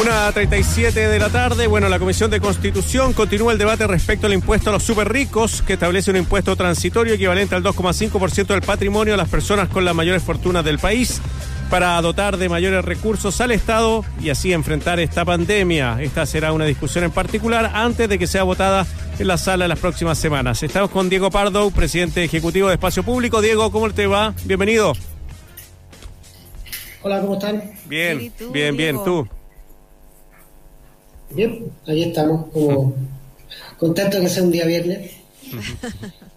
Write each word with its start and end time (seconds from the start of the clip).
Una 0.00 0.32
37 0.32 1.06
de 1.06 1.18
la 1.18 1.28
tarde, 1.28 1.66
bueno, 1.66 1.88
la 1.88 1.98
Comisión 1.98 2.30
de 2.30 2.40
Constitución 2.40 3.12
continúa 3.12 3.52
el 3.52 3.58
debate 3.58 3.86
respecto 3.86 4.26
al 4.26 4.32
impuesto 4.32 4.70
a 4.70 4.72
los 4.72 4.82
super 4.82 5.12
ricos, 5.12 5.62
que 5.62 5.74
establece 5.74 6.10
un 6.10 6.16
impuesto 6.16 6.56
transitorio 6.56 7.14
equivalente 7.14 7.54
al 7.54 7.62
2,5% 7.62 8.46
del 8.46 8.62
patrimonio 8.62 9.14
a 9.14 9.16
las 9.18 9.28
personas 9.28 9.68
con 9.68 9.84
las 9.84 9.94
mayores 9.94 10.22
fortunas 10.22 10.64
del 10.64 10.78
país 10.78 11.20
para 11.68 12.00
dotar 12.00 12.38
de 12.38 12.48
mayores 12.48 12.84
recursos 12.84 13.40
al 13.42 13.50
Estado 13.50 14.04
y 14.20 14.30
así 14.30 14.52
enfrentar 14.52 14.98
esta 14.98 15.24
pandemia. 15.24 16.02
Esta 16.02 16.24
será 16.26 16.52
una 16.52 16.64
discusión 16.64 17.04
en 17.04 17.10
particular 17.10 17.70
antes 17.74 18.08
de 18.08 18.18
que 18.18 18.26
sea 18.26 18.44
votada 18.44 18.86
en 19.18 19.26
la 19.26 19.36
sala 19.36 19.66
en 19.66 19.68
las 19.68 19.78
próximas 19.78 20.18
semanas. 20.18 20.62
Estamos 20.62 20.90
con 20.90 21.10
Diego 21.10 21.30
Pardo, 21.30 21.70
presidente 21.70 22.24
ejecutivo 22.24 22.68
de 22.68 22.74
Espacio 22.74 23.02
Público. 23.02 23.42
Diego, 23.42 23.70
¿cómo 23.70 23.90
te 23.90 24.06
va? 24.06 24.34
Bienvenido. 24.44 24.94
Hola, 27.02 27.20
¿cómo 27.20 27.34
están? 27.34 27.72
Bien, 27.86 28.32
bien, 28.52 28.76
bien, 28.76 29.02
tú. 29.04 29.22
Bien, 29.22 29.41
ahí 31.86 32.02
estamos, 32.02 32.50
como 32.52 32.94
contentos 33.78 34.20
de 34.20 34.26
que 34.26 34.32
sea 34.32 34.42
un 34.42 34.50
día 34.50 34.64
viernes. 34.64 35.10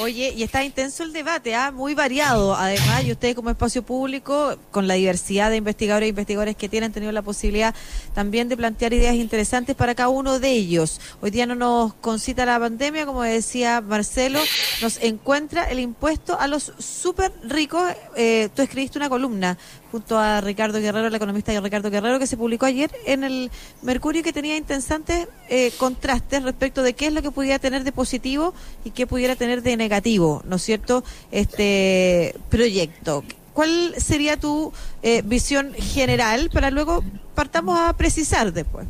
Oye, 0.00 0.32
y 0.36 0.42
está 0.42 0.64
intenso 0.64 1.02
el 1.02 1.12
debate, 1.12 1.54
¿ah? 1.54 1.70
muy 1.70 1.94
variado. 1.94 2.54
Además, 2.54 3.04
y 3.04 3.12
ustedes 3.12 3.34
como 3.34 3.50
espacio 3.50 3.82
público, 3.82 4.56
con 4.70 4.86
la 4.86 4.94
diversidad 4.94 5.50
de 5.50 5.56
investigadores 5.56 6.06
e 6.06 6.10
investigadores 6.10 6.56
que 6.56 6.68
tienen 6.68 6.92
tenido 6.92 7.12
la 7.12 7.22
posibilidad 7.22 7.74
también 8.14 8.48
de 8.48 8.56
plantear 8.56 8.92
ideas 8.92 9.14
interesantes 9.14 9.74
para 9.74 9.94
cada 9.94 10.08
uno 10.08 10.38
de 10.38 10.50
ellos. 10.50 11.00
Hoy 11.20 11.30
día 11.30 11.46
no 11.46 11.54
nos 11.54 11.94
concita 11.94 12.44
la 12.46 12.58
pandemia, 12.58 13.06
como 13.06 13.22
decía 13.22 13.80
Marcelo, 13.80 14.40
nos 14.82 14.98
encuentra 15.02 15.64
el 15.64 15.78
impuesto 15.78 16.38
a 16.38 16.46
los 16.46 16.72
súper 16.78 17.32
ricos. 17.44 17.82
Eh, 18.16 18.48
tú 18.54 18.62
escribiste 18.62 18.98
una 18.98 19.08
columna 19.08 19.58
junto 19.94 20.18
a 20.18 20.40
Ricardo 20.40 20.80
Guerrero, 20.80 21.06
el 21.06 21.14
economista 21.14 21.52
de 21.52 21.60
Ricardo 21.60 21.88
Guerrero, 21.88 22.18
que 22.18 22.26
se 22.26 22.36
publicó 22.36 22.66
ayer 22.66 22.90
en 23.06 23.22
el 23.22 23.48
Mercurio 23.80 24.24
que 24.24 24.32
tenía 24.32 24.56
interesantes 24.56 25.28
eh, 25.48 25.70
contrastes 25.78 26.42
respecto 26.42 26.82
de 26.82 26.94
qué 26.94 27.06
es 27.06 27.12
lo 27.12 27.22
que 27.22 27.30
pudiera 27.30 27.60
tener 27.60 27.84
de 27.84 27.92
positivo 27.92 28.54
y 28.84 28.90
qué 28.90 29.06
pudiera 29.06 29.36
tener 29.36 29.62
de 29.62 29.76
negativo, 29.76 30.42
¿no 30.48 30.56
es 30.56 30.62
cierto?, 30.62 31.04
este 31.30 32.34
proyecto. 32.50 33.22
¿Cuál 33.52 33.94
sería 33.96 34.36
tu 34.36 34.72
eh, 35.04 35.22
visión 35.24 35.72
general 35.74 36.50
para 36.52 36.72
luego 36.72 37.04
partamos 37.36 37.78
a 37.78 37.96
precisar 37.96 38.52
después? 38.52 38.88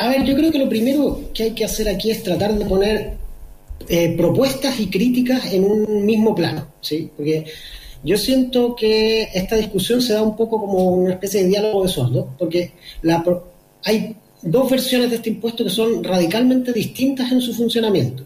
A 0.00 0.08
ver, 0.08 0.22
yo 0.24 0.34
creo 0.34 0.52
que 0.52 0.58
lo 0.58 0.68
primero 0.68 1.18
que 1.32 1.44
hay 1.44 1.54
que 1.54 1.64
hacer 1.64 1.88
aquí 1.88 2.10
es 2.10 2.22
tratar 2.22 2.52
de 2.52 2.66
poner 2.66 3.14
eh, 3.88 4.14
propuestas 4.18 4.78
y 4.80 4.90
críticas 4.90 5.50
en 5.50 5.64
un 5.64 6.04
mismo 6.04 6.34
plano, 6.34 6.66
¿sí? 6.82 7.10
Porque 7.16 7.46
yo 8.04 8.18
siento 8.18 8.74
que 8.74 9.28
esta 9.34 9.56
discusión 9.56 10.02
se 10.02 10.12
da 10.12 10.22
un 10.22 10.36
poco 10.36 10.60
como 10.60 10.90
una 10.90 11.12
especie 11.12 11.42
de 11.42 11.48
diálogo 11.48 11.84
de 11.84 11.88
sordos, 11.88 12.26
porque 12.38 12.72
la, 13.02 13.24
hay 13.84 14.16
dos 14.42 14.70
versiones 14.70 15.10
de 15.10 15.16
este 15.16 15.30
impuesto 15.30 15.62
que 15.64 15.70
son 15.70 16.02
radicalmente 16.02 16.72
distintas 16.72 17.30
en 17.30 17.40
su 17.40 17.54
funcionamiento. 17.54 18.24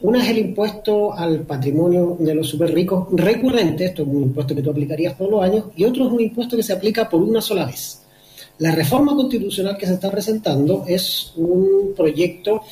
Una 0.00 0.22
es 0.22 0.30
el 0.30 0.38
impuesto 0.38 1.14
al 1.14 1.42
patrimonio 1.42 2.16
de 2.18 2.34
los 2.34 2.48
super 2.48 2.72
ricos 2.74 3.06
recurrente, 3.12 3.86
esto 3.86 4.02
es 4.02 4.08
un 4.08 4.24
impuesto 4.24 4.54
que 4.54 4.62
tú 4.62 4.70
aplicarías 4.70 5.16
todos 5.16 5.30
los 5.30 5.42
años, 5.42 5.64
y 5.76 5.84
otro 5.84 6.06
es 6.06 6.12
un 6.12 6.20
impuesto 6.20 6.56
que 6.56 6.62
se 6.62 6.72
aplica 6.72 7.08
por 7.08 7.22
una 7.22 7.40
sola 7.40 7.64
vez. 7.64 8.02
La 8.58 8.74
reforma 8.74 9.14
constitucional 9.14 9.76
que 9.76 9.86
se 9.86 9.94
está 9.94 10.10
presentando 10.10 10.84
es 10.86 11.32
un 11.36 11.92
proyecto 11.96 12.62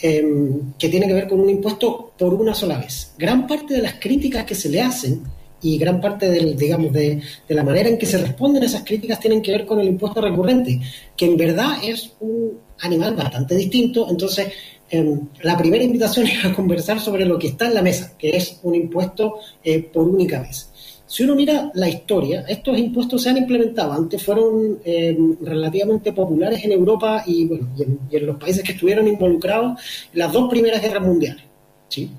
em, 0.00 0.72
que 0.78 0.88
tiene 0.88 1.06
que 1.06 1.12
ver 1.12 1.28
con 1.28 1.40
un 1.40 1.50
impuesto 1.50 2.12
por 2.18 2.34
una 2.34 2.54
sola 2.54 2.78
vez. 2.78 3.12
Gran 3.16 3.46
parte 3.46 3.74
de 3.74 3.82
las 3.82 3.94
críticas 3.94 4.44
que 4.44 4.54
se 4.54 4.68
le 4.68 4.80
hacen 4.80 5.22
y 5.64 5.78
gran 5.78 5.98
parte 5.98 6.30
del, 6.30 6.56
digamos, 6.56 6.92
de, 6.92 7.22
la 7.48 7.64
manera 7.64 7.88
en 7.88 7.96
que 7.96 8.04
se 8.04 8.18
responden 8.18 8.62
esas 8.62 8.84
críticas 8.84 9.18
tienen 9.18 9.40
que 9.40 9.50
ver 9.50 9.64
con 9.64 9.80
el 9.80 9.88
impuesto 9.88 10.20
recurrente, 10.20 10.78
que 11.16 11.24
en 11.24 11.38
verdad 11.38 11.78
es 11.82 12.12
un 12.20 12.58
animal 12.80 13.14
bastante 13.14 13.56
distinto. 13.56 14.06
Entonces, 14.10 14.48
em, 14.90 15.20
la 15.42 15.56
primera 15.56 15.82
invitación 15.82 16.26
es 16.28 16.44
a 16.44 16.52
conversar 16.52 17.00
sobre 17.00 17.24
lo 17.24 17.38
que 17.38 17.48
está 17.48 17.66
en 17.66 17.74
la 17.74 17.82
mesa, 17.82 18.12
que 18.18 18.36
es 18.36 18.60
un 18.62 18.74
impuesto 18.74 19.36
eh, 19.64 19.82
por 19.82 20.06
única 20.06 20.42
vez. 20.42 20.68
Si 21.06 21.22
uno 21.22 21.34
mira 21.34 21.70
la 21.74 21.88
historia, 21.88 22.44
estos 22.46 22.76
impuestos 22.76 23.22
se 23.22 23.30
han 23.30 23.38
implementado. 23.38 23.92
Antes 23.94 24.22
fueron 24.22 24.80
em, 24.84 25.36
relativamente 25.40 26.12
populares 26.12 26.62
en 26.62 26.72
Europa 26.72 27.22
y, 27.26 27.46
bueno, 27.46 27.70
y 27.78 27.82
en, 27.84 28.00
y 28.10 28.16
en, 28.16 28.26
los 28.26 28.36
países 28.36 28.62
que 28.62 28.72
estuvieron 28.72 29.08
involucrados 29.08 29.80
en 30.12 30.18
las 30.18 30.30
dos 30.30 30.50
primeras 30.50 30.82
guerras 30.82 31.02
mundiales. 31.02 31.44
¿sí? 31.88 32.10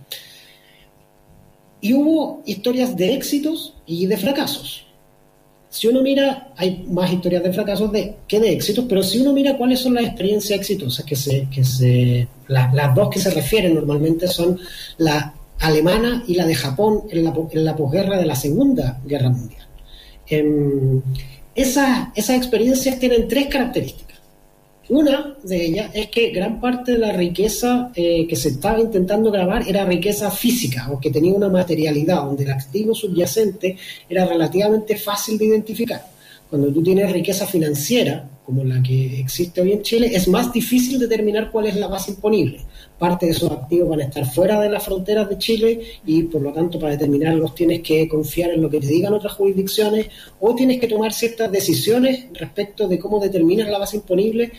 Y 1.82 1.94
hubo 1.94 2.42
historias 2.46 2.96
de 2.96 3.14
éxitos 3.14 3.76
y 3.86 4.06
de 4.08 4.18
fracasos. 4.18 4.86
Si 5.70 5.88
uno 5.88 6.02
mira, 6.02 6.54
hay 6.56 6.86
más 6.90 7.12
historias 7.12 7.44
de 7.44 7.52
fracasos 7.52 7.92
que 8.28 8.40
de 8.40 8.54
éxitos, 8.54 8.86
pero 8.88 9.04
si 9.04 9.20
uno 9.20 9.34
mira 9.34 9.58
cuáles 9.58 9.80
son 9.80 9.96
las 9.96 10.06
experiencias 10.06 10.58
exitosas, 10.58 11.06
que 11.06 11.18
se, 11.18 11.50
que 11.54 11.66
se, 11.66 12.28
las 12.48 12.96
dos 12.96 13.10
que 13.10 13.20
se 13.20 13.30
refieren 13.30 13.76
normalmente 13.76 14.28
son 14.28 14.58
la 15.00 15.34
alemana 15.60 16.24
y 16.28 16.36
la 16.36 16.46
de 16.46 16.56
Japón 16.56 17.04
en 17.10 17.26
la, 17.26 17.34
en 17.52 17.66
la 17.66 17.76
posguerra 17.76 18.18
de 18.18 18.26
la 18.26 18.36
Segunda 18.36 19.02
Guerra 19.06 19.30
Mundial. 19.30 19.68
Eh, 20.30 21.02
esas, 21.56 22.10
esas 22.16 22.38
experiencias 22.38 23.00
tienen 23.00 23.28
tres 23.28 23.48
características. 23.48 24.15
Una 24.88 25.36
de 25.42 25.66
ellas 25.66 25.92
es 25.96 26.10
que 26.10 26.30
gran 26.30 26.62
parte 26.62 26.92
de 26.92 27.00
la 27.00 27.12
riqueza 27.12 27.92
eh, 27.96 28.28
que 28.28 28.36
se 28.36 28.50
estaba 28.50 28.80
intentando 28.80 29.32
grabar 29.32 29.68
era 29.68 29.84
riqueza 29.84 30.30
física 30.30 30.92
o 30.92 31.00
que 31.00 31.10
tenía 31.10 31.34
una 31.34 31.50
materialidad, 31.50 32.24
donde 32.24 32.44
el 32.44 32.52
activo 32.52 32.94
subyacente 32.94 33.78
era 34.08 34.26
relativamente 34.26 34.96
fácil 34.96 35.40
de 35.40 35.46
identificar. 35.46 36.06
Cuando 36.50 36.72
tú 36.72 36.84
tienes 36.84 37.12
riqueza 37.12 37.48
financiera, 37.48 38.30
como 38.46 38.64
la 38.64 38.82
que 38.84 39.20
existe 39.20 39.60
hoy 39.60 39.72
en 39.72 39.82
Chile, 39.82 40.12
es 40.14 40.28
más 40.28 40.54
difícil 40.54 41.00
determinar 41.00 41.50
cuál 41.50 41.66
es 41.66 41.76
la 41.76 41.88
base 41.88 42.12
imponible. 42.12 42.60
Parte 42.98 43.26
de 43.26 43.34
esos 43.34 43.52
activos 43.52 43.90
van 43.90 44.02
a 44.02 44.06
estar 44.06 44.26
fuera 44.26 44.60
de 44.62 44.70
las 44.70 44.84
fronteras 44.84 45.28
de 45.30 45.38
Chile 45.38 45.82
y 46.06 46.24
por 46.24 46.42
lo 46.42 46.54
tanto 46.54 46.80
para 46.80 46.94
determinarlos 46.94 47.54
tienes 47.54 47.82
que 47.82 48.08
confiar 48.08 48.52
en 48.52 48.62
lo 48.62 48.70
que 48.70 48.80
te 48.80 48.88
digan 48.88 49.14
otras 49.14 49.34
jurisdicciones 49.34 50.08
o 50.40 50.56
tienes 50.56 50.80
que 50.80 50.88
tomar 50.88 51.12
ciertas 51.12 51.52
decisiones 51.52 52.28
respecto 52.34 52.88
de 52.88 52.98
cómo 52.98 53.20
determinas 53.20 53.70
la 53.70 53.80
base 53.80 53.98
imponible 53.98 54.52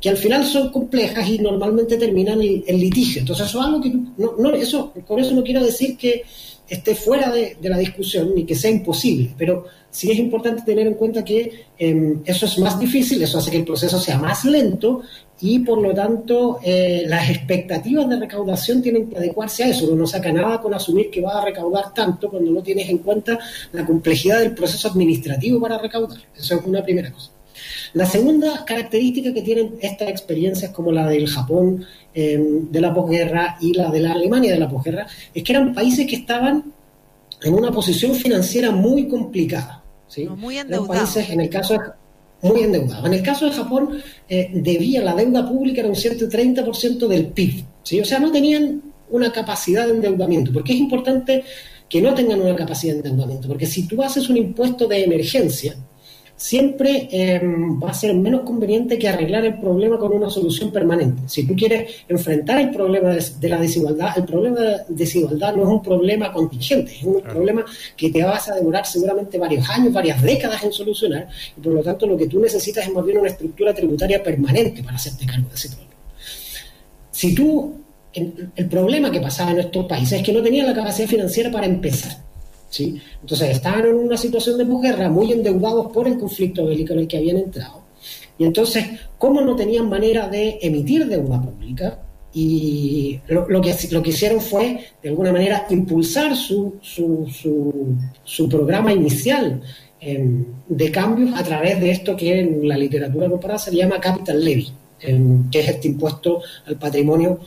que 0.00 0.10
al 0.10 0.16
final 0.16 0.44
son 0.44 0.70
complejas 0.70 1.26
y 1.30 1.38
normalmente 1.38 1.96
terminan 1.96 2.38
en, 2.42 2.78
litigio. 2.78 3.20
Entonces, 3.20 3.46
eso 3.46 3.60
es 3.60 3.66
algo 3.66 3.80
que 3.80 3.88
no, 3.88 4.34
no, 4.38 4.50
eso, 4.50 4.92
con 5.06 5.18
eso 5.18 5.34
no 5.34 5.42
quiero 5.42 5.64
decir 5.64 5.96
que 5.96 6.24
esté 6.68 6.94
fuera 6.94 7.30
de, 7.30 7.56
la 7.62 7.78
discusión 7.78 8.34
ni 8.34 8.44
que 8.44 8.54
sea 8.54 8.70
imposible, 8.70 9.34
pero 9.36 9.66
sí 9.90 10.10
es 10.10 10.18
importante 10.18 10.62
tener 10.62 10.86
en 10.86 10.94
cuenta 10.94 11.24
que 11.24 11.66
eh, 11.78 12.16
eso 12.24 12.46
es 12.46 12.58
más 12.58 12.78
difícil, 12.78 13.22
eso 13.22 13.38
hace 13.38 13.50
que 13.50 13.58
el 13.58 13.64
proceso 13.64 14.00
sea 14.00 14.18
más 14.18 14.44
lento 14.44 15.02
y 15.40 15.58
por 15.60 15.80
lo 15.80 15.92
tanto 15.92 16.58
eh, 16.62 17.04
las 17.06 17.28
expectativas 17.28 18.08
de 18.08 18.18
recaudación 18.18 18.80
tienen 18.80 19.08
que 19.08 19.16
adecuarse 19.16 19.64
a 19.64 19.68
eso. 19.68 19.86
Uno 19.86 19.96
no 19.96 20.06
saca 20.06 20.32
nada 20.32 20.60
con 20.60 20.72
asumir 20.72 21.10
que 21.10 21.20
va 21.20 21.40
a 21.40 21.44
recaudar 21.44 21.92
tanto 21.92 22.30
cuando 22.30 22.50
no 22.50 22.62
tienes 22.62 22.88
en 22.88 22.98
cuenta 22.98 23.38
la 23.72 23.84
complejidad 23.84 24.40
del 24.40 24.54
proceso 24.54 24.88
administrativo 24.88 25.60
para 25.60 25.78
recaudar. 25.78 26.18
Eso 26.36 26.56
es 26.56 26.64
una 26.64 26.82
primera 26.82 27.12
cosa. 27.12 27.30
La 27.94 28.06
segunda 28.06 28.64
característica 28.64 29.32
que 29.32 29.42
tienen 29.42 29.76
estas 29.80 30.08
experiencias 30.08 30.72
como 30.72 30.90
la 30.90 31.06
del 31.08 31.28
Japón 31.28 31.84
eh, 32.12 32.38
de 32.70 32.80
la 32.80 32.92
posguerra 32.92 33.56
y 33.60 33.72
la 33.72 33.88
de 33.90 34.00
la 34.00 34.12
Alemania 34.12 34.52
de 34.52 34.58
la 34.58 34.68
posguerra 34.68 35.06
es 35.32 35.42
que 35.44 35.52
eran 35.52 35.72
países 35.72 36.04
que 36.06 36.16
estaban 36.16 36.72
en 37.42 37.54
una 37.54 37.70
posición 37.70 38.14
financiera 38.14 38.72
muy 38.72 39.06
complicada. 39.06 39.82
¿sí? 40.08 40.26
muy 40.26 40.58
endeudados. 40.58 40.88
países, 40.88 41.30
en 41.30 41.40
el 41.40 41.48
caso 41.48 41.74
de, 41.74 41.80
muy 42.42 42.62
endeudados. 42.62 43.06
En 43.06 43.14
el 43.14 43.22
caso 43.22 43.46
de 43.46 43.52
Japón, 43.52 43.90
eh, 44.28 44.50
debía 44.52 45.02
la 45.02 45.14
deuda 45.14 45.48
pública 45.48 45.80
era 45.80 45.88
un 45.88 45.94
130% 45.94 47.06
del 47.06 47.26
PIB. 47.26 47.64
¿sí? 47.84 48.00
O 48.00 48.04
sea, 48.04 48.18
no 48.18 48.32
tenían 48.32 48.82
una 49.10 49.30
capacidad 49.30 49.86
de 49.86 49.94
endeudamiento. 49.94 50.52
Porque 50.52 50.72
es 50.72 50.80
importante 50.80 51.44
que 51.88 52.02
no 52.02 52.12
tengan 52.12 52.40
una 52.40 52.56
capacidad 52.56 52.94
de 52.94 53.08
endeudamiento. 53.08 53.46
Porque 53.46 53.66
si 53.66 53.86
tú 53.86 54.02
haces 54.02 54.28
un 54.28 54.36
impuesto 54.36 54.88
de 54.88 55.04
emergencia, 55.04 55.76
siempre 56.44 57.08
em, 57.10 57.80
va 57.82 57.88
a 57.88 57.94
ser 57.94 58.12
menos 58.14 58.42
conveniente 58.42 58.98
que 58.98 59.08
arreglar 59.08 59.46
el 59.46 59.58
problema 59.58 59.98
con 59.98 60.12
una 60.12 60.28
solución 60.28 60.70
permanente. 60.70 61.22
Si 61.26 61.46
tú 61.46 61.56
quieres 61.56 62.04
enfrentar 62.06 62.60
el 62.60 62.70
problema 62.70 63.16
de, 63.16 63.48
la 63.48 63.58
desigualdad, 63.58 64.10
el 64.18 64.24
problema 64.24 64.60
de 64.60 64.70
la 64.72 64.84
desigualdad 64.86 65.56
no 65.56 65.62
es 65.62 65.68
un 65.70 65.82
problema 65.82 66.30
contingente, 66.30 66.96
es 66.96 67.02
un 67.02 67.22
problema 67.22 67.64
que 67.96 68.10
te 68.10 68.22
vas 68.22 68.50
a 68.50 68.56
demorar 68.56 68.84
seguramente 68.84 69.38
varios 69.38 69.66
años, 69.70 69.90
varias 69.90 70.20
décadas 70.20 70.62
en 70.62 70.70
solucionar, 70.70 71.28
y 71.56 71.60
por 71.62 71.72
lo 71.72 71.82
tanto 71.82 72.06
lo 72.06 72.14
que 72.14 72.26
tú 72.26 72.38
necesitas 72.38 72.86
es 72.86 72.92
más 72.92 73.06
bien 73.06 73.16
una 73.20 73.30
estructura 73.30 73.72
tributaria 73.72 74.22
permanente 74.22 74.82
para 74.82 74.96
hacerte 74.96 75.24
cargo 75.24 75.48
de 75.48 75.54
ese 75.54 75.68
problema. 75.70 75.94
Si 77.10 77.34
tú, 77.34 77.72
el 78.12 78.68
problema 78.68 79.10
que 79.10 79.20
pasaba 79.20 79.52
en 79.52 79.60
estos 79.60 79.86
países 79.86 80.18
es 80.18 80.22
que 80.26 80.32
no 80.34 80.42
tenían 80.42 80.66
la 80.66 80.74
capacidad 80.74 81.08
financiera 81.08 81.50
para 81.50 81.64
empezar. 81.64 82.23
Entonces 82.82 83.50
estaban 83.50 83.86
en 83.86 83.94
una 83.94 84.16
situación 84.16 84.58
de 84.58 84.66
posguerra 84.66 85.08
muy 85.08 85.32
endeudados 85.32 85.92
por 85.92 86.08
el 86.08 86.18
conflicto 86.18 86.66
bélico 86.66 86.92
en 86.92 87.00
el 87.00 87.08
que 87.08 87.18
habían 87.18 87.38
entrado. 87.38 87.84
Y 88.38 88.44
entonces, 88.44 88.84
¿cómo 89.18 89.40
no 89.40 89.54
tenían 89.54 89.88
manera 89.88 90.28
de 90.28 90.58
emitir 90.60 91.06
deuda 91.06 91.40
pública? 91.40 92.00
Y 92.32 93.20
lo, 93.28 93.60
que, 93.60 93.74
lo 93.92 94.02
que 94.02 94.10
hicieron 94.10 94.40
fue, 94.40 94.80
de 95.00 95.08
alguna 95.08 95.30
manera, 95.32 95.66
impulsar 95.70 96.34
su, 96.34 96.74
su, 96.82 97.28
su, 98.24 98.48
programa 98.48 98.92
inicial 98.92 99.62
em, 100.00 100.44
de 100.68 100.90
cambios 100.90 101.38
a 101.38 101.44
través 101.44 101.80
de 101.80 101.92
esto 101.92 102.16
que 102.16 102.40
en 102.40 102.66
la 102.66 102.76
literatura 102.76 103.28
comparada 103.28 103.60
se 103.60 103.74
llama 103.74 104.00
capital 104.00 104.44
levy, 104.44 104.68
em, 105.00 105.48
que 105.48 105.60
es 105.60 105.68
este 105.68 105.86
impuesto 105.86 106.42
al 106.66 106.76
patrimonio 106.76 107.38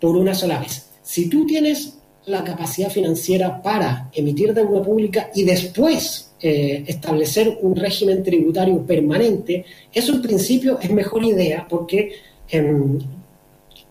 por 0.00 0.16
una 0.16 0.32
sola 0.32 0.60
vez. 0.60 0.90
Si 1.02 1.28
tú 1.28 1.44
tienes 1.44 1.98
la 2.26 2.42
capacidad 2.42 2.90
financiera 2.90 3.60
para 3.62 4.10
emitir 4.12 4.54
deuda 4.54 4.82
pública 4.82 5.30
y 5.34 5.44
después 5.44 6.32
eh, 6.40 6.84
establecer 6.86 7.58
un 7.62 7.76
régimen 7.76 8.22
tributario 8.22 8.82
permanente, 8.82 9.64
eso 9.92 10.14
en 10.14 10.22
principio 10.22 10.78
es 10.80 10.90
mejor 10.90 11.24
idea 11.24 11.66
porque 11.68 12.12
em, 12.48 12.98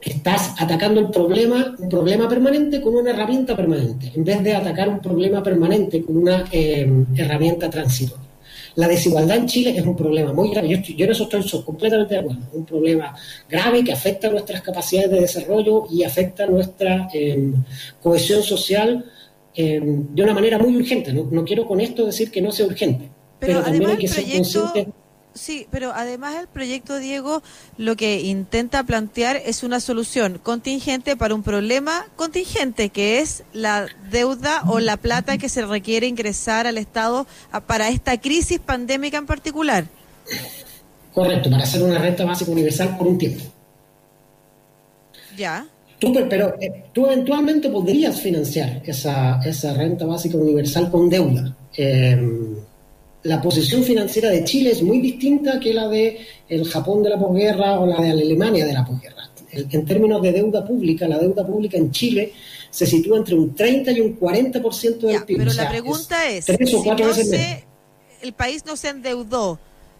estás 0.01 0.55
atacando 0.59 0.99
el 0.99 1.09
problema, 1.09 1.75
un 1.77 1.89
problema 1.89 2.27
permanente 2.27 2.81
con 2.81 2.95
una 2.95 3.11
herramienta 3.11 3.55
permanente, 3.55 4.11
en 4.15 4.23
vez 4.23 4.43
de 4.43 4.53
atacar 4.53 4.89
un 4.89 4.99
problema 4.99 5.41
permanente 5.41 6.03
con 6.03 6.17
una 6.17 6.45
em, 6.51 7.05
herramienta 7.15 7.69
transitoria. 7.69 8.32
La 8.75 8.87
desigualdad 8.87 9.37
en 9.37 9.45
Chile 9.45 9.73
es 9.77 9.85
un 9.85 9.95
problema 9.95 10.33
muy 10.33 10.49
grave. 10.49 10.69
Yo, 10.69 11.05
en 11.05 11.11
eso 11.11 11.23
estoy 11.23 11.61
completamente 11.63 12.15
de 12.15 12.19
acuerdo. 12.21 12.41
Un 12.53 12.65
problema 12.65 13.15
grave 13.47 13.83
que 13.83 13.93
afecta 13.93 14.29
nuestras 14.29 14.61
capacidades 14.61 15.11
de 15.11 15.19
desarrollo 15.21 15.85
y 15.91 16.03
afecta 16.03 16.47
nuestra 16.47 17.07
em, 17.13 17.53
cohesión 18.01 18.41
social 18.41 19.05
em, 19.55 20.13
de 20.13 20.23
una 20.23 20.33
manera 20.33 20.57
muy 20.57 20.75
urgente. 20.75 21.13
No, 21.13 21.45
quiero 21.45 21.67
con 21.67 21.79
esto 21.81 22.05
decir 22.05 22.31
que 22.31 22.41
no 22.41 22.51
sea 22.51 22.65
urgente, 22.65 23.09
pero, 23.39 23.61
también 23.61 23.91
hay 23.91 23.97
que 23.97 24.07
ser 24.07 24.23
conscientes 24.23 24.87
Sí, 25.33 25.67
pero 25.71 25.93
además 25.93 26.35
el 26.35 26.47
proyecto 26.47 26.99
Diego 26.99 27.41
lo 27.77 27.95
que 27.95 28.21
intenta 28.21 28.83
plantear 28.83 29.37
es 29.37 29.63
una 29.63 29.79
solución 29.79 30.39
contingente 30.41 31.17
para 31.17 31.33
un 31.33 31.41
problema 31.41 32.05
contingente, 32.15 32.89
que 32.89 33.19
es 33.19 33.43
la 33.51 33.87
deuda 34.11 34.63
o 34.67 34.79
la 34.79 34.97
plata 34.97 35.39
que 35.39 35.49
se 35.49 35.65
requiere 35.65 36.05
ingresar 36.05 36.67
al 36.67 36.77
Estado 36.77 37.25
para 37.65 37.89
esta 37.89 38.19
crisis 38.21 38.59
pandémica 38.59 39.17
en 39.17 39.25
particular. 39.25 39.85
Correcto, 41.13 41.49
para 41.49 41.63
hacer 41.63 41.81
una 41.81 41.97
renta 41.97 42.25
básica 42.25 42.51
universal 42.51 42.95
por 42.97 43.07
un 43.07 43.17
tiempo. 43.17 43.43
Ya. 45.35 45.65
Tú, 45.97 46.13
pero 46.29 46.55
eh, 46.59 46.85
tú 46.93 47.07
eventualmente 47.07 47.69
podrías 47.69 48.19
financiar 48.19 48.81
esa, 48.85 49.39
esa 49.43 49.73
renta 49.73 50.05
básica 50.05 50.37
universal 50.37 50.91
con 50.91 51.09
deuda. 51.09 51.55
Eh, 51.75 52.19
la 53.23 53.41
posición 53.41 53.83
financiera 53.83 54.29
de 54.29 54.43
Chile 54.43 54.71
es 54.71 54.81
muy 54.81 54.99
distinta 54.99 55.59
que 55.59 55.73
la 55.73 55.87
de 55.87 56.19
el 56.49 56.67
Japón 56.67 57.01
de 57.03 57.09
la 57.09 57.17
posguerra 57.17 57.79
o 57.79 57.85
la 57.85 58.01
de 58.01 58.11
Alemania 58.11 58.65
de 58.65 58.73
la 58.73 58.85
posguerra. 58.85 59.29
En 59.51 59.85
términos 59.85 60.21
de 60.21 60.31
deuda 60.31 60.65
pública, 60.65 61.07
la 61.07 61.19
deuda 61.19 61.45
pública 61.45 61.77
en 61.77 61.91
Chile 61.91 62.33
se 62.69 62.85
sitúa 62.85 63.17
entre 63.17 63.35
un 63.35 63.53
30 63.53 63.91
y 63.91 64.01
un 64.01 64.19
40% 64.19 64.97
del 64.97 65.23
PIB. 65.23 65.37
Pero 65.37 65.53
la 65.53 65.69
pregunta 65.69 66.29
es, 66.29 66.45
si 66.45 66.53
no 66.57 67.13
se, 67.13 67.65
el 68.21 68.33
país 68.33 68.65
no 68.65 68.75
se 68.75 68.89
endeudó 68.89 69.59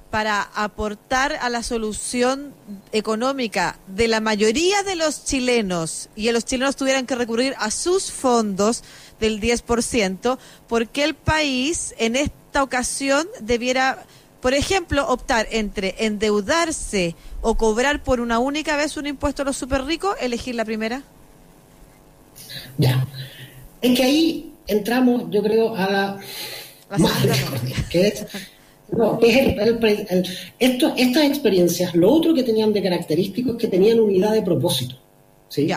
para 0.09 0.41
aportar 0.41 1.37
a 1.41 1.49
la 1.49 1.63
solución 1.63 2.53
económica 2.91 3.79
de 3.87 4.07
la 4.07 4.21
mayoría 4.21 4.83
de 4.83 4.95
los 4.95 5.23
chilenos 5.25 6.09
y 6.15 6.31
los 6.31 6.45
chilenos 6.45 6.75
tuvieran 6.75 7.05
que 7.05 7.15
recurrir 7.15 7.55
a 7.57 7.71
sus 7.71 8.11
fondos 8.11 8.83
del 9.19 9.39
10%, 9.39 10.37
¿por 10.67 10.87
qué 10.87 11.03
el 11.03 11.15
país 11.15 11.95
en 11.97 12.15
este 12.15 12.42
esta 12.53 12.61
ocasión 12.61 13.25
debiera, 13.39 14.05
por 14.39 14.53
ejemplo, 14.53 15.07
optar 15.07 15.47
entre 15.49 15.95
endeudarse 15.97 17.15
o 17.41 17.55
cobrar 17.55 18.03
por 18.03 18.19
una 18.19 18.37
única 18.37 18.75
vez 18.75 18.95
un 18.95 19.07
impuesto 19.07 19.41
a 19.41 19.45
los 19.45 19.57
super 19.57 19.83
ricos, 19.85 20.15
elegir 20.21 20.53
la 20.53 20.63
primera? 20.63 21.01
Ya. 22.77 23.07
Es 23.81 23.97
que 23.97 24.03
ahí 24.03 24.53
entramos, 24.67 25.31
yo 25.31 25.41
creo, 25.41 25.75
a 25.75 25.89
la, 25.89 26.19
que 27.89 28.07
es 28.09 28.27
no, 28.91 29.19
esto, 30.59 30.93
estas 30.95 31.23
experiencias, 31.23 31.95
lo 31.95 32.11
otro 32.11 32.35
que 32.35 32.43
tenían 32.43 32.71
de 32.71 32.83
característico 32.83 33.53
es 33.53 33.57
que 33.57 33.67
tenían 33.67 33.99
unidad 33.99 34.33
de 34.33 34.43
propósito. 34.43 34.95
¿Sí? 35.49 35.71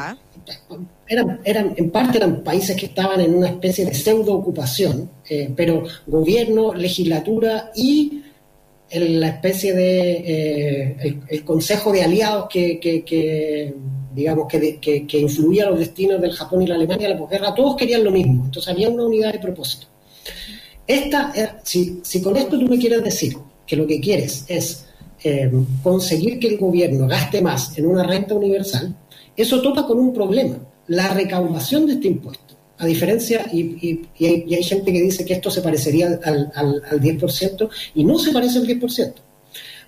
Eran, 1.09 1.41
eran, 1.45 1.75
en 1.77 1.91
parte 1.91 2.19
eran 2.19 2.43
países 2.43 2.77
que 2.77 2.87
estaban 2.87 3.21
en 3.21 3.35
una 3.35 3.49
especie 3.49 3.85
de 3.85 3.95
pseudo 3.95 4.35
ocupación, 4.35 5.11
eh, 5.29 5.51
pero 5.55 5.85
gobierno, 6.07 6.75
legislatura 6.75 7.71
y 7.75 8.23
la 8.93 9.29
especie 9.29 9.73
de 9.73 10.11
eh, 10.13 11.21
el, 11.29 11.45
consejo 11.45 11.93
de 11.93 12.03
aliados 12.03 12.49
que, 12.49 13.75
digamos 14.15 14.47
que, 14.49 14.79
que, 14.81 15.19
influía 15.19 15.69
los 15.69 15.79
destinos 15.79 16.21
del 16.21 16.33
Japón 16.33 16.63
y 16.63 16.67
la 16.69 16.77
Alemania 16.77 17.09
la 17.09 17.19
posguerra, 17.19 17.55
todos 17.55 17.77
querían 17.77 18.05
lo 18.05 18.13
mismo, 18.13 18.45
entonces 18.45 18.73
había 18.73 18.89
una 18.89 19.05
unidad 19.05 19.33
de 19.33 19.41
propósito. 19.41 19.87
Esta, 20.87 21.33
eh, 21.35 21.49
si, 21.65 22.01
si 22.03 22.23
con 22.23 22.37
esto 22.37 22.59
tú 22.59 22.67
me 22.67 22.79
quieres 22.79 23.03
decir 23.03 23.37
que 23.67 23.77
lo 23.77 23.87
que 23.87 24.01
quieres 24.01 24.45
es 24.49 24.85
conseguir 25.83 26.39
que 26.39 26.47
el 26.47 26.57
gobierno 26.57 27.09
gaste 27.09 27.43
más 27.43 27.77
en 27.77 27.87
una 27.87 28.05
renta 28.05 28.35
universal, 28.35 28.95
eso 29.37 29.61
topa 29.61 29.87
con 29.87 29.99
un 29.99 30.13
problema 30.13 30.59
la 30.89 31.09
recaudación 31.09 31.87
de 31.87 31.95
este 31.95 32.09
impuesto. 32.09 32.55
A 32.79 32.87
diferencia, 32.87 33.47
y, 33.53 34.03
hay, 34.21 34.63
gente 34.63 34.93
que 34.93 35.03
dice 35.03 35.25
que 35.25 35.35
esto 35.35 35.51
se 35.51 35.63
parecería 35.63 36.21
al, 36.23 36.53
al, 36.55 37.01
10%, 37.01 37.69
y 37.95 38.05
no 38.05 38.19
se 38.19 38.33
parece 38.33 38.59
al 38.59 38.67
10%, 38.67 39.15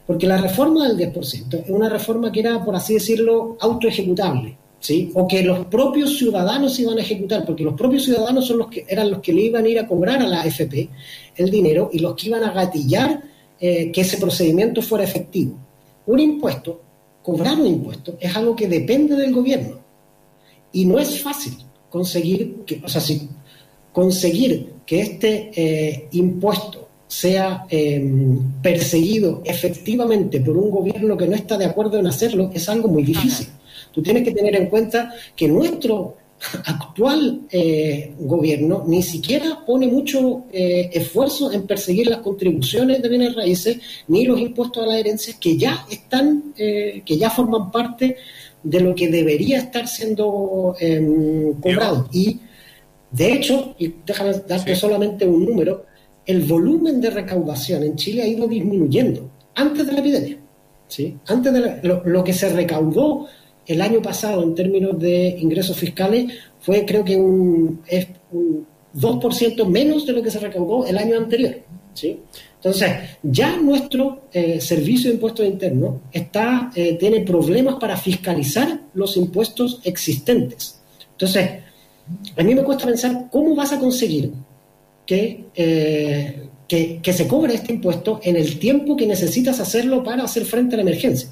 porque 0.07 0.27
la 0.27 0.39
reforma 0.39 0.89
del 0.89 0.97
10% 1.13 1.65
es 1.65 1.71
una 1.71 1.91
reforma 1.91 2.33
que 2.33 2.41
era, 2.41 2.65
por 2.65 2.75
así 2.75 2.95
decirlo, 2.95 3.59
autoejecutable, 3.61 4.57
¿sí? 4.81 5.11
o 5.15 5.29
que 5.29 5.43
los 5.43 5.67
propios 5.67 6.17
ciudadanos 6.17 6.79
iban 6.81 6.97
a 6.97 7.03
ejecutar, 7.03 7.45
porque 7.45 7.63
los 7.63 7.75
propios 7.75 8.05
ciudadanos 8.05 8.47
son 8.47 8.59
los 8.59 8.69
que 8.69 8.87
eran 8.89 9.11
los 9.11 9.21
que 9.21 9.35
le 9.35 9.43
iban 9.43 9.67
a 9.67 9.69
ir 9.69 9.79
a 9.79 9.87
cobrar 9.87 10.23
a 10.23 10.27
la 10.27 10.41
AFP 10.41 10.89
el 11.37 11.51
dinero 11.51 11.91
y 11.93 11.99
los 11.99 12.15
que 12.15 12.29
iban 12.29 12.43
a 12.43 12.53
gatillar 12.53 13.23
eh, 13.61 13.93
que 13.93 14.01
ese 14.01 14.17
procedimiento 14.17 14.81
fuera 14.81 15.05
efectivo. 15.05 15.59
Un 16.07 16.21
impuesto, 16.21 16.81
cobrar 17.29 17.61
un 17.61 17.67
impuesto, 17.67 18.17
es 18.19 18.35
algo 18.35 18.57
que 18.57 18.67
depende 18.67 19.15
del 19.15 19.35
gobierno 19.35 19.77
y 20.73 20.87
no 20.87 20.99
es 20.99 21.21
fácil 21.21 21.59
conseguir 21.91 22.65
que, 22.65 22.81
o 22.83 22.89
sea, 22.89 23.03
conseguir 23.93 24.73
que 24.87 25.03
este 25.03 25.51
eh, 25.55 26.09
impuesto 26.13 26.89
sea 27.07 27.67
em, 27.69 28.39
perseguido 28.63 29.43
efectivamente 29.45 30.41
por 30.41 30.57
un 30.57 30.71
gobierno 30.71 31.19
que 31.19 31.29
no 31.29 31.35
está 31.35 31.59
de 31.59 31.67
acuerdo 31.67 31.99
en 31.99 32.07
hacerlo 32.07 32.51
es 32.55 32.67
algo 32.67 32.89
muy 32.89 33.03
difícil. 33.03 33.49
Tú 33.93 34.03
tienes 34.03 34.23
que 34.23 34.33
tener 34.33 34.57
en 34.57 34.71
cuenta 34.71 35.13
que 35.37 35.49
nuestro 35.49 36.17
actual 36.67 37.43
eh, 37.51 38.15
gobierno 38.19 38.85
ni 38.87 39.03
siquiera 39.03 39.65
pone 39.67 39.89
mucho 39.89 40.45
eh, 40.53 40.91
esfuerzo 40.93 41.53
en 41.53 41.67
perseguir 41.67 42.07
las 42.07 42.21
contribuciones 42.21 43.03
de 43.03 43.09
bienes 43.09 43.35
raíces 43.35 43.79
ni 44.07 44.25
los 44.25 44.41
impuestos 44.41 44.85
a 44.85 44.87
las 44.87 44.97
herencias 44.99 45.37
que 45.37 45.57
ya 45.57 45.85
están, 45.91 46.55
que 46.55 47.17
ya 47.19 47.31
forman 47.31 47.71
parte 47.71 48.17
de 48.63 48.81
lo 48.81 48.95
que 48.95 49.09
debería 49.09 49.59
estar 49.59 49.87
siendo 49.89 50.75
em, 50.81 51.55
cobrado. 51.55 52.09
Y 52.13 52.41
de 53.11 53.33
hecho, 53.33 53.75
y 53.79 53.95
déjame 54.05 54.33
darte 54.47 54.75
solamente 54.75 55.27
un 55.27 55.45
número, 55.45 55.87
el 56.27 56.43
volumen 56.43 57.01
de 57.01 57.11
recaudación 57.11 57.83
en 57.83 57.97
Chile 57.97 58.23
ha 58.23 58.27
ido 58.27 58.47
disminuyendo 58.47 59.31
antes 59.55 59.87
de 59.87 59.93
la 59.93 60.01
epidemia. 60.01 60.39
¿sí? 60.89 61.17
Antes 61.27 61.53
de 61.53 61.81
lo, 62.05 62.25
que 62.25 62.33
se 62.33 62.49
recaudó 62.51 63.27
el 63.69 63.83
año 63.83 64.01
pasado 64.01 64.43
en 64.43 64.55
términos 64.55 64.99
de 64.99 65.37
ingresos 65.39 65.77
fiscales 65.77 66.33
fue 66.59 66.85
creo 66.87 67.05
que 67.05 67.17
un, 67.17 67.83
es 67.87 68.09
un 68.33 68.67
2% 68.97 69.67
menos 69.67 70.07
de 70.07 70.13
lo 70.15 70.23
que 70.23 70.31
se 70.31 70.41
recaudó 70.41 70.87
el 70.87 70.97
año 70.97 71.17
anterior. 71.19 71.57
¿sí? 71.93 72.19
Entonces, 72.57 72.91
ya 73.23 73.57
nuestro 73.57 74.23
eh, 74.33 74.61
servicio 74.61 75.11
de 75.11 75.15
impuestos 75.15 75.47
internos 75.47 75.97
está, 76.11 76.73
eh, 76.75 76.97
tiene 76.99 77.21
problemas 77.21 77.77
para 77.77 77.97
fiscalizar 77.97 78.81
los 78.95 79.17
impuestos 79.19 79.81
existentes. 79.85 80.81
Entonces, 81.13 81.51
a 82.37 82.43
mí 82.43 82.55
me 82.55 82.65
cuesta 82.65 82.87
pensar 82.87 83.27
cómo 83.31 83.55
vas 83.55 83.73
a 83.73 83.79
conseguir 83.79 84.33
que, 85.05 85.45
eh, 85.55 86.49
que, 86.67 87.01
que 87.03 87.13
se 87.13 87.29
cobre 87.29 87.55
este 87.55 87.75
impuesto 87.75 88.19
en 88.23 88.37
el 88.37 88.59
tiempo 88.59 88.97
que 88.97 89.07
necesitas 89.07 89.61
hacerlo 89.61 90.03
para 90.03 90.25
hacer 90.25 90.47
frente 90.47 90.75
a 90.75 90.79
la 90.79 90.83
emergencia. 90.83 91.29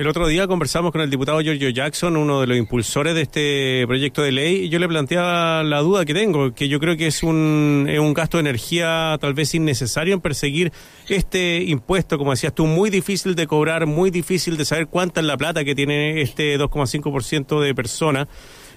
El 0.00 0.08
otro 0.08 0.26
día 0.26 0.46
conversamos 0.46 0.92
con 0.92 1.02
el 1.02 1.10
diputado 1.10 1.42
Giorgio 1.42 1.68
Jackson, 1.68 2.16
uno 2.16 2.40
de 2.40 2.46
los 2.46 2.56
impulsores 2.56 3.14
de 3.14 3.20
este 3.20 3.86
proyecto 3.86 4.22
de 4.22 4.32
ley, 4.32 4.64
y 4.64 4.68
yo 4.70 4.78
le 4.78 4.88
planteaba 4.88 5.62
la 5.62 5.80
duda 5.80 6.06
que 6.06 6.14
tengo, 6.14 6.54
que 6.54 6.68
yo 6.70 6.80
creo 6.80 6.96
que 6.96 7.06
es 7.06 7.22
un, 7.22 7.84
es 7.86 8.00
un 8.00 8.14
gasto 8.14 8.38
de 8.38 8.48
energía 8.48 9.18
tal 9.20 9.34
vez 9.34 9.54
innecesario 9.54 10.14
en 10.14 10.22
perseguir 10.22 10.72
este 11.10 11.64
impuesto, 11.64 12.16
como 12.16 12.30
decías 12.30 12.54
tú, 12.54 12.64
muy 12.64 12.88
difícil 12.88 13.34
de 13.34 13.46
cobrar, 13.46 13.84
muy 13.84 14.10
difícil 14.10 14.56
de 14.56 14.64
saber 14.64 14.86
cuánta 14.86 15.20
es 15.20 15.26
la 15.26 15.36
plata 15.36 15.64
que 15.64 15.74
tiene 15.74 16.22
este 16.22 16.58
2,5% 16.58 17.60
de 17.60 17.74
personas 17.74 18.26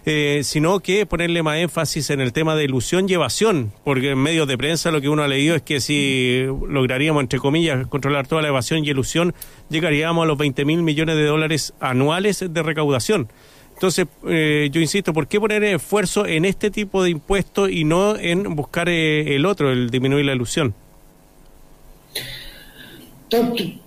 eh, 0.05 0.41
sino 0.43 0.79
que 0.81 1.05
ponerle 1.05 1.43
más 1.43 1.57
énfasis 1.57 2.09
en 2.09 2.19
el 2.19 2.33
tema 2.33 2.55
de 2.55 2.65
ilusión 2.65 3.09
y 3.09 3.13
evasión, 3.13 3.71
porque 3.83 4.11
en 4.11 4.19
medios 4.19 4.47
de 4.47 4.57
prensa 4.57 4.91
lo 4.91 4.99
que 4.99 5.09
uno 5.09 5.23
ha 5.23 5.27
leído 5.27 5.55
es 5.55 5.61
que 5.61 5.79
si 5.79 6.43
lograríamos, 6.67 7.21
entre 7.21 7.39
comillas, 7.39 7.87
controlar 7.87 8.27
toda 8.27 8.41
la 8.41 8.49
evasión 8.49 8.83
y 8.83 8.89
ilusión, 8.89 9.33
llegaríamos 9.69 10.23
a 10.23 10.27
los 10.27 10.37
20 10.37 10.65
mil 10.65 10.83
millones 10.83 11.15
de 11.15 11.25
dólares 11.25 11.73
anuales 11.79 12.43
de 12.47 12.63
recaudación. 12.63 13.29
Entonces, 13.73 14.07
eh, 14.27 14.69
yo 14.71 14.81
insisto, 14.81 15.13
¿por 15.13 15.27
qué 15.27 15.39
poner 15.39 15.63
esfuerzo 15.63 16.25
en 16.25 16.45
este 16.45 16.69
tipo 16.69 17.03
de 17.03 17.09
impuestos 17.09 17.71
y 17.71 17.83
no 17.85 18.15
en 18.15 18.55
buscar 18.55 18.87
eh, 18.89 19.35
el 19.35 19.45
otro, 19.45 19.71
el 19.71 19.89
disminuir 19.89 20.25
la 20.25 20.33
ilusión? 20.33 20.75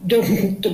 Yo, 0.04 0.20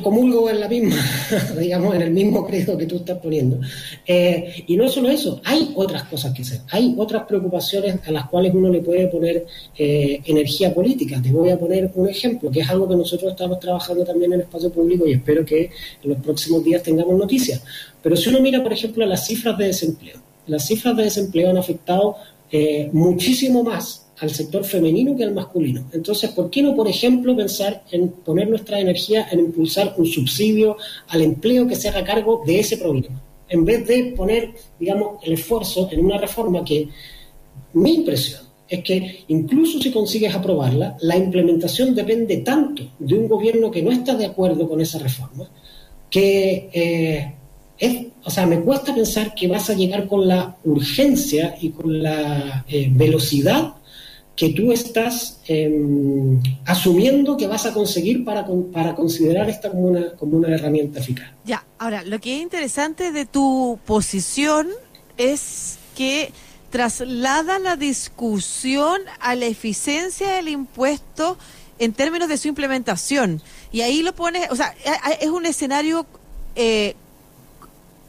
comulgo 0.03 0.49
en 0.51 0.61
la 0.61 0.69
misma, 0.69 0.97
digamos, 1.59 1.95
en 1.95 2.03
el 2.03 2.11
mismo 2.11 2.47
credo 2.47 2.77
que 2.77 2.87
tú 2.87 2.97
estás 2.97 3.19
poniendo. 3.19 3.61
Eh, 4.07 4.65
y 4.67 4.77
no 4.77 4.89
solo 4.89 5.09
eso, 5.11 5.41
hay 5.45 5.73
otras 5.75 6.05
cosas 6.05 6.33
que 6.33 6.43
hacer, 6.43 6.61
hay 6.71 6.95
otras 6.97 7.25
preocupaciones 7.25 7.97
a 8.07 8.13
las 8.13 8.29
cuales 8.29 8.55
uno 8.55 8.69
le 8.69 8.81
puede 8.81 9.09
poner 9.09 9.47
eh, 9.77 10.21
energía 10.25 10.75
política. 10.75 11.21
Te 11.23 11.31
voy 11.31 11.51
a 11.51 11.59
poner 11.59 11.91
un 11.95 12.09
ejemplo, 12.09 12.51
que 12.51 12.61
es 12.61 12.69
algo 12.69 12.89
que 12.89 12.97
nosotros 12.97 13.33
estamos 13.33 13.61
trabajando 13.61 14.05
también 14.05 14.33
en 14.33 14.41
el 14.41 14.45
espacio 14.47 14.71
público 14.71 15.07
y 15.07 15.13
espero 15.13 15.45
que 15.45 15.71
en 16.03 16.11
los 16.11 16.19
próximos 16.19 16.65
días 16.65 16.83
tengamos 16.83 17.17
noticias. 17.17 17.63
Pero 18.03 18.17
si 18.17 18.31
uno 18.31 18.41
mira, 18.41 18.63
por 18.63 18.73
ejemplo, 18.73 19.05
las 19.07 19.27
cifras 19.27 19.57
de 19.59 19.67
desempleo, 19.67 20.17
las 20.47 20.67
cifras 20.67 20.97
de 20.97 21.05
desempleo 21.05 21.51
han 21.51 21.59
afectado 21.59 22.17
eh, 22.51 22.91
muchísimo 22.93 23.63
más 23.63 24.07
al 24.23 24.31
sector 24.31 24.65
femenino 24.65 25.17
que 25.17 25.25
al 25.25 25.35
masculino. 25.35 25.85
Entonces, 25.93 26.31
¿por 26.31 26.49
qué 26.49 26.63
no, 26.63 26.77
por 26.77 26.87
ejemplo, 26.87 27.35
pensar 27.37 27.83
en 27.91 28.09
poner 28.09 28.49
nuestra 28.49 28.79
energía 28.79 29.27
en 29.33 29.41
impulsar 29.41 29.95
un 29.99 30.07
subsidio 30.07 30.77
al 31.09 31.23
empleo 31.23 31.67
que 31.67 31.75
se 31.75 31.89
haga 31.89 32.05
cargo 32.05 32.41
de 32.47 32.61
ese 32.61 32.77
problema? 32.77 33.21
En 33.49 33.65
vez 33.65 33.85
de 33.85 34.15
poner, 34.17 34.53
digamos, 34.79 35.19
el 35.25 35.33
esfuerzo 35.33 35.89
en 35.91 36.05
una 36.05 36.19
reforma 36.19 36.65
que 36.65 36.89
mi 37.73 37.95
impresión 37.95 38.43
es 38.69 38.85
que 38.85 39.25
incluso 39.27 39.81
si 39.81 39.91
consigues 39.91 40.33
aprobarla, 40.33 40.97
la 41.01 41.17
implementación 41.17 41.93
depende 41.93 42.37
tanto 42.39 42.93
de 43.01 43.15
un 43.17 43.27
gobierno 43.27 43.73
que 43.73 43.83
no 43.83 43.91
está 43.91 44.15
de 44.15 44.27
acuerdo 44.27 44.69
con 44.69 44.81
esa 44.81 45.01
reforma, 45.01 45.51
que 46.09 46.71
eh, 46.73 47.35
es, 47.77 48.07
o 48.23 48.31
sea, 48.31 48.47
me 48.47 48.61
cuesta 48.61 48.95
pensar 48.95 49.35
que 49.35 49.49
vas 49.49 49.69
a 49.69 49.75
llegar 49.75 50.07
con 50.07 50.29
la 50.29 50.57
urgencia 50.65 51.57
y 51.61 51.71
con 51.71 52.01
la 52.01 52.65
eh, 52.69 52.89
velocidad 52.89 53.82
que 54.37 54.51
tú 54.51 54.73
estás 54.73 55.41
em, 55.47 56.41
asumiendo 56.65 57.37
que 57.37 57.47
vas 57.47 57.67
a 57.67 57.73
conseguir 57.73 58.25
para, 58.25 58.47
para 58.73 58.95
considerar 58.95 59.49
esta 59.51 59.71
como 59.71 59.89
una, 59.89 60.13
como 60.13 60.39
una 60.39 60.55
herramienta 60.55 61.01
eficaz. 61.01 61.31
Ya, 61.45 61.65
ahora, 61.79 62.03
lo 62.03 62.19
que 62.21 62.37
es 62.37 62.43
interesante 62.43 63.13
de 63.13 63.27
tu 63.27 63.79
posición 63.85 64.69
es 65.19 65.79
que 65.95 66.33
traslada 66.71 67.59
la 67.59 67.77
discusión 67.77 69.01
a 69.21 69.35
la 69.35 69.45
eficiencia 69.45 70.33
del 70.33 70.49
impuesto 70.49 71.37
en 71.79 71.93
términos 71.93 72.29
de 72.29 72.39
su 72.39 72.49
implementación. 72.49 73.43
Y 73.71 73.83
ahí 73.83 74.03
lo 74.03 74.15
pones, 74.15 74.51
o 74.51 74.57
sea, 74.57 74.75
es 75.21 75.29
un 75.29 75.45
escenario 75.45 76.07
eh, 76.55 76.95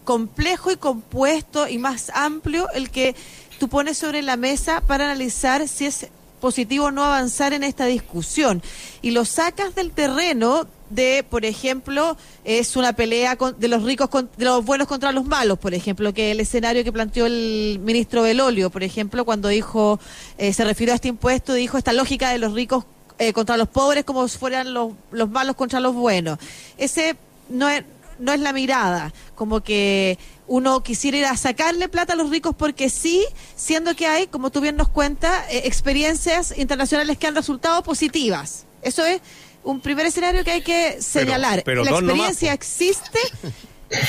complejo 0.03 0.71
y 0.71 0.77
compuesto 0.77 1.67
y 1.67 1.77
más 1.77 2.11
amplio 2.13 2.69
el 2.71 2.89
que 2.89 3.15
tú 3.63 3.70
pones 3.70 3.98
sobre 3.98 4.22
la 4.22 4.36
mesa 4.36 4.82
para 4.86 5.05
analizar 5.05 5.65
si 5.70 5.86
es 5.86 6.08
positivo 6.41 6.91
no 6.91 7.01
avanzar 7.01 7.53
en 7.53 7.63
esta 7.63 7.86
discusión. 7.86 8.62
Y 9.01 9.12
lo 9.12 9.24
sacas 9.24 9.74
del 9.74 9.91
terreno 9.91 10.67
de, 10.89 11.24
por 11.29 11.46
ejemplo, 11.46 12.17
es 12.43 12.75
una 12.75 12.91
pelea 12.91 13.38
de 13.58 13.67
los 13.70 13.84
ricos, 13.84 14.10
de 14.36 14.43
los 14.43 14.65
buenos 14.65 14.89
contra 14.89 15.13
los 15.13 15.24
malos, 15.24 15.60
por 15.60 15.74
ejemplo, 15.74 16.13
que 16.13 16.32
el 16.32 16.41
escenario 16.41 16.84
que 16.84 16.91
planteó 16.91 17.25
el 17.25 17.79
ministro 17.82 18.24
Belolio, 18.24 18.70
por 18.70 18.84
ejemplo, 18.84 19.24
cuando 19.24 19.48
dijo, 19.48 19.98
eh, 20.38 20.51
se 20.51 20.65
refirió 20.65 20.91
a 20.91 20.96
este 20.96 21.08
impuesto, 21.08 21.53
dijo 21.53 21.77
esta 21.77 21.93
lógica 21.93 22.32
de 22.32 22.39
los 22.39 22.51
ricos 22.51 22.84
eh, 23.17 23.32
contra 23.32 23.55
los 23.55 23.70
pobres 23.70 24.03
como 24.03 24.27
si 24.27 24.38
fueran 24.38 24.74
los, 24.74 24.91
los 25.12 25.29
malos 25.29 25.55
contra 25.55 25.79
los 25.79 25.96
buenos. 25.96 26.38
Ese 26.77 27.15
no 27.48 27.70
es, 27.70 27.86
no 28.20 28.34
es 28.34 28.41
la 28.41 28.51
mirada, 28.51 29.13
como 29.36 29.62
que 29.62 30.20
uno 30.47 30.83
quisiera 30.83 31.17
ir 31.17 31.25
a 31.25 31.38
sacarle 31.38 31.89
plata 31.89 32.13
a 32.13 32.15
los 32.15 32.29
ricos 32.29 32.55
porque 32.55 32.89
sí, 32.89 33.25
siendo 33.55 33.95
que 33.95 34.07
hay, 34.07 34.27
como 34.27 34.51
tú 34.51 34.62
bien 34.62 34.75
nos 34.75 34.89
cuentas, 34.89 35.45
eh, 35.50 35.62
experiencias 35.65 36.57
internacionales 36.57 37.17
que 37.17 37.27
han 37.27 37.35
resultado 37.35 37.81
positivas. 37.83 38.65
Eso 38.81 39.05
es 39.05 39.21
un 39.63 39.79
primer 39.79 40.05
escenario 40.05 40.43
que 40.43 40.51
hay 40.51 40.62
que 40.62 41.01
señalar. 41.01 41.63
la 41.65 41.91
experiencia 41.91 42.53
existe 42.53 43.19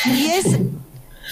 y 0.07 0.27
es 0.27 0.47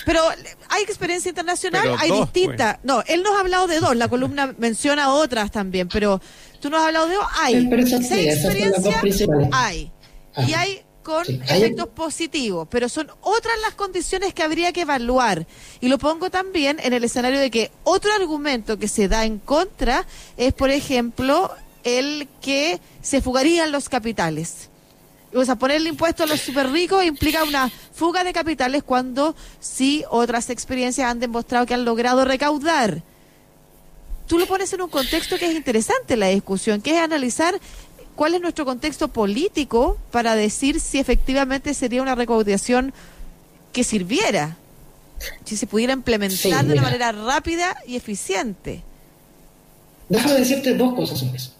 pero 0.04 0.22
hay 0.68 0.82
experiencia 0.82 1.28
internacional, 1.28 1.96
hay 1.98 2.10
distintas. 2.10 2.76
Pues. 2.76 2.84
No, 2.84 3.02
él 3.06 3.22
nos 3.22 3.36
ha 3.36 3.40
hablado 3.40 3.66
de 3.66 3.80
dos, 3.80 3.94
la 3.96 4.08
columna 4.08 4.54
menciona 4.58 5.12
otras 5.12 5.50
también, 5.50 5.88
pero 5.88 6.20
tú 6.60 6.70
nos 6.70 6.80
has 6.80 6.86
hablado 6.86 7.08
de 7.08 7.14
dos, 7.14 7.26
hay. 7.40 7.70
Seis 7.86 8.34
experiencias, 8.34 9.28
hay. 9.52 9.92
Y 10.46 10.54
hay 10.54 10.82
con 11.02 11.24
efectos 11.28 11.88
positivos, 11.88 12.68
pero 12.70 12.88
son 12.88 13.10
otras 13.20 13.54
las 13.62 13.74
condiciones 13.74 14.34
que 14.34 14.42
habría 14.42 14.72
que 14.72 14.82
evaluar. 14.82 15.46
Y 15.80 15.88
lo 15.88 15.98
pongo 15.98 16.30
también 16.30 16.78
en 16.82 16.92
el 16.92 17.04
escenario 17.04 17.40
de 17.40 17.50
que 17.50 17.70
otro 17.84 18.12
argumento 18.12 18.78
que 18.78 18.88
se 18.88 19.08
da 19.08 19.24
en 19.24 19.38
contra 19.38 20.06
es, 20.36 20.52
por 20.52 20.70
ejemplo, 20.70 21.50
el 21.84 22.28
que 22.40 22.80
se 23.02 23.20
fugarían 23.20 23.72
los 23.72 23.88
capitales. 23.88 24.68
O 25.34 25.44
sea, 25.44 25.56
ponerle 25.56 25.88
impuesto 25.88 26.24
a 26.24 26.26
los 26.26 26.40
super 26.40 26.70
ricos 26.70 27.04
implica 27.04 27.42
una 27.44 27.70
fuga 27.94 28.22
de 28.22 28.32
capitales 28.32 28.82
cuando 28.82 29.34
sí 29.60 30.04
otras 30.10 30.50
experiencias 30.50 31.10
han 31.10 31.20
demostrado 31.20 31.64
que 31.64 31.74
han 31.74 31.84
logrado 31.84 32.24
recaudar. 32.24 33.02
Tú 34.26 34.38
lo 34.38 34.46
pones 34.46 34.72
en 34.72 34.82
un 34.82 34.90
contexto 34.90 35.38
que 35.38 35.46
es 35.46 35.54
interesante 35.54 36.16
la 36.16 36.28
discusión, 36.28 36.80
que 36.80 36.96
es 36.96 37.02
analizar 37.02 37.58
cuál 38.16 38.34
es 38.34 38.40
nuestro 38.40 38.64
contexto 38.64 39.08
político 39.08 39.98
para 40.10 40.34
decir 40.34 40.80
si 40.80 40.98
efectivamente 40.98 41.74
sería 41.74 42.02
una 42.02 42.14
recaudación 42.14 42.92
que 43.72 43.84
sirviera, 43.84 44.56
si 45.44 45.56
se 45.56 45.66
pudiera 45.66 45.92
implementar 45.92 46.64
de 46.64 46.72
una 46.72 46.82
manera 46.82 47.12
rápida 47.12 47.76
y 47.86 47.96
eficiente. 47.96 48.82
Déjame 50.08 50.34
decirte 50.34 50.74
dos 50.74 50.94
cosas 50.94 51.20
sobre 51.20 51.36
eso. 51.36 51.52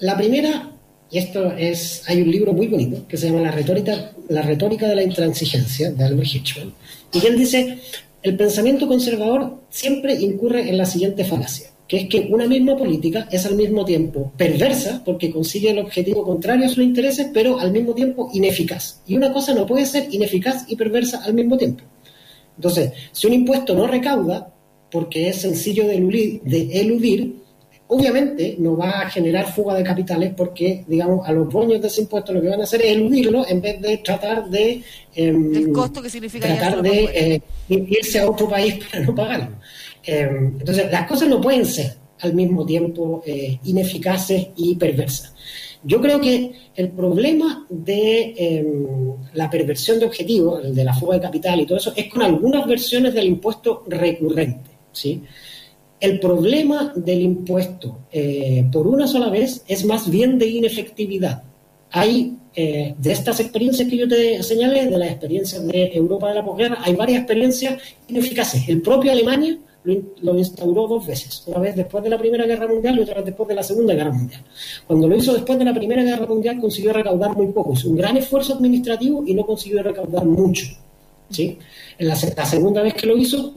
La 0.00 0.16
primera, 0.16 0.70
y 1.10 1.18
esto 1.18 1.52
es, 1.52 2.02
hay 2.06 2.20
un 2.20 2.30
libro 2.30 2.52
muy 2.52 2.66
bonito 2.66 3.06
que 3.08 3.16
se 3.16 3.28
llama 3.28 3.40
La 3.40 3.52
retórica, 3.52 4.12
la 4.28 4.42
retórica 4.42 4.86
de 4.86 4.96
la 4.96 5.02
intransigencia 5.02 5.90
de 5.90 6.04
Albert 6.04 6.28
Hitchman, 6.28 6.74
y 7.12 7.26
él 7.26 7.38
dice, 7.38 7.80
el 8.22 8.36
pensamiento 8.36 8.86
conservador 8.86 9.62
siempre 9.70 10.14
incurre 10.14 10.68
en 10.68 10.76
la 10.76 10.84
siguiente 10.84 11.24
falacia 11.24 11.70
que 11.88 11.98
es 11.98 12.08
que 12.08 12.28
una 12.30 12.46
misma 12.46 12.76
política 12.76 13.28
es 13.30 13.46
al 13.46 13.54
mismo 13.54 13.84
tiempo 13.84 14.32
perversa, 14.36 15.02
porque 15.04 15.30
consigue 15.30 15.70
el 15.70 15.78
objetivo 15.78 16.24
contrario 16.24 16.66
a 16.66 16.68
sus 16.68 16.82
intereses, 16.82 17.28
pero 17.32 17.58
al 17.58 17.70
mismo 17.70 17.94
tiempo 17.94 18.28
ineficaz. 18.32 19.00
Y 19.06 19.16
una 19.16 19.32
cosa 19.32 19.54
no 19.54 19.66
puede 19.66 19.86
ser 19.86 20.08
ineficaz 20.10 20.64
y 20.68 20.76
perversa 20.76 21.22
al 21.24 21.34
mismo 21.34 21.56
tiempo. 21.56 21.84
Entonces, 22.56 22.92
si 23.12 23.26
un 23.26 23.34
impuesto 23.34 23.74
no 23.74 23.86
recauda, 23.86 24.52
porque 24.90 25.28
es 25.28 25.40
sencillo 25.40 25.86
de 25.86 25.96
eludir, 26.72 27.36
obviamente 27.88 28.56
no 28.58 28.76
va 28.76 29.02
a 29.02 29.10
generar 29.10 29.52
fuga 29.52 29.74
de 29.74 29.84
capitales 29.84 30.32
porque, 30.36 30.84
digamos, 30.86 31.26
a 31.26 31.32
los 31.32 31.48
dueños 31.48 31.80
de 31.80 31.88
ese 31.88 32.02
impuesto 32.02 32.32
lo 32.32 32.40
que 32.40 32.48
van 32.48 32.60
a 32.60 32.64
hacer 32.64 32.82
es 32.82 32.92
eludirlo 32.92 33.46
en 33.48 33.60
vez 33.60 33.80
de 33.80 33.98
tratar 33.98 34.48
de... 34.48 34.82
Em, 35.14 35.54
el 35.54 35.72
costo 35.72 36.02
que 36.02 36.10
significa 36.10 36.46
tratar 36.48 36.82
de 36.82 37.04
eh, 37.04 37.42
irse 37.68 38.20
a 38.20 38.28
otro 38.28 38.48
país 38.48 38.78
para 38.90 39.04
no 39.04 39.14
pagarlo. 39.14 39.56
Em, 40.06 40.54
entonces, 40.58 40.90
las 40.90 41.06
cosas 41.08 41.28
no 41.28 41.40
pueden 41.40 41.66
ser 41.66 41.94
al 42.20 42.32
mismo 42.32 42.64
tiempo 42.64 43.22
eh, 43.26 43.58
ineficaces 43.64 44.48
y 44.56 44.76
perversas. 44.76 45.34
Yo 45.82 46.00
creo 46.00 46.20
que 46.20 46.52
el 46.74 46.88
problema 46.90 47.66
de 47.68 48.34
em, 48.36 48.86
la 49.34 49.50
perversión 49.50 49.98
de 49.98 50.06
objetivos, 50.06 50.64
el 50.64 50.74
de 50.74 50.84
la 50.84 50.94
fuga 50.94 51.16
de 51.16 51.20
capital 51.20 51.60
y 51.60 51.66
todo 51.66 51.78
eso, 51.78 51.92
es 51.94 52.08
con 52.08 52.22
algunas 52.22 52.66
versiones 52.66 53.14
del 53.14 53.26
impuesto 53.26 53.84
recurrente. 53.86 54.70
¿sí? 54.92 55.22
El 56.00 56.18
problema 56.18 56.92
del 56.96 57.20
impuesto 57.20 58.00
eh, 58.12 58.64
por 58.72 58.86
una 58.86 59.06
sola 59.06 59.28
vez 59.28 59.62
es 59.68 59.84
más 59.84 60.10
bien 60.10 60.38
de 60.38 60.48
inefectividad. 60.48 61.42
Hay, 61.90 62.36
eh, 62.54 62.94
de 62.98 63.12
estas 63.12 63.38
experiencias 63.40 63.88
que 63.88 63.96
yo 63.96 64.08
te 64.08 64.42
señalé, 64.42 64.86
de 64.86 64.98
las 64.98 65.10
experiencias 65.10 65.66
de 65.66 65.92
Europa 65.94 66.28
de 66.28 66.34
la 66.34 66.44
posguerra, 66.44 66.78
hay 66.82 66.94
varias 66.94 67.18
experiencias 67.18 67.80
ineficaces. 68.08 68.68
El 68.68 68.82
propio 68.82 69.12
Alemania 69.12 69.56
lo, 69.86 70.36
instauró 70.36 70.88
dos 70.88 71.06
veces, 71.06 71.44
una 71.46 71.60
vez 71.60 71.76
después 71.76 72.02
de 72.02 72.10
la 72.10 72.18
Primera 72.18 72.44
Guerra 72.44 72.66
Mundial 72.66 72.98
y 72.98 73.02
otra 73.02 73.16
vez 73.16 73.26
después 73.26 73.48
de 73.48 73.54
la 73.54 73.62
Segunda 73.62 73.94
Guerra 73.94 74.10
Mundial. 74.10 74.42
Cuando 74.86 75.08
lo 75.08 75.16
hizo 75.16 75.32
después 75.32 75.58
de 75.58 75.64
la 75.64 75.74
Primera 75.74 76.02
Guerra 76.02 76.26
Mundial 76.26 76.60
consiguió 76.60 76.92
recaudar 76.92 77.36
muy 77.36 77.46
poco, 77.48 77.72
hizo 77.72 77.88
un 77.88 77.96
gran 77.96 78.16
esfuerzo 78.16 78.54
administrativo 78.54 79.22
y 79.26 79.34
no 79.34 79.46
consiguió 79.46 79.82
recaudar 79.82 80.24
mucho. 80.24 80.66
¿sí? 81.30 81.58
En 81.98 82.08
la, 82.08 82.16
segunda 82.16 82.82
vez 82.82 82.94
que 82.94 83.06
lo 83.06 83.16
hizo, 83.16 83.54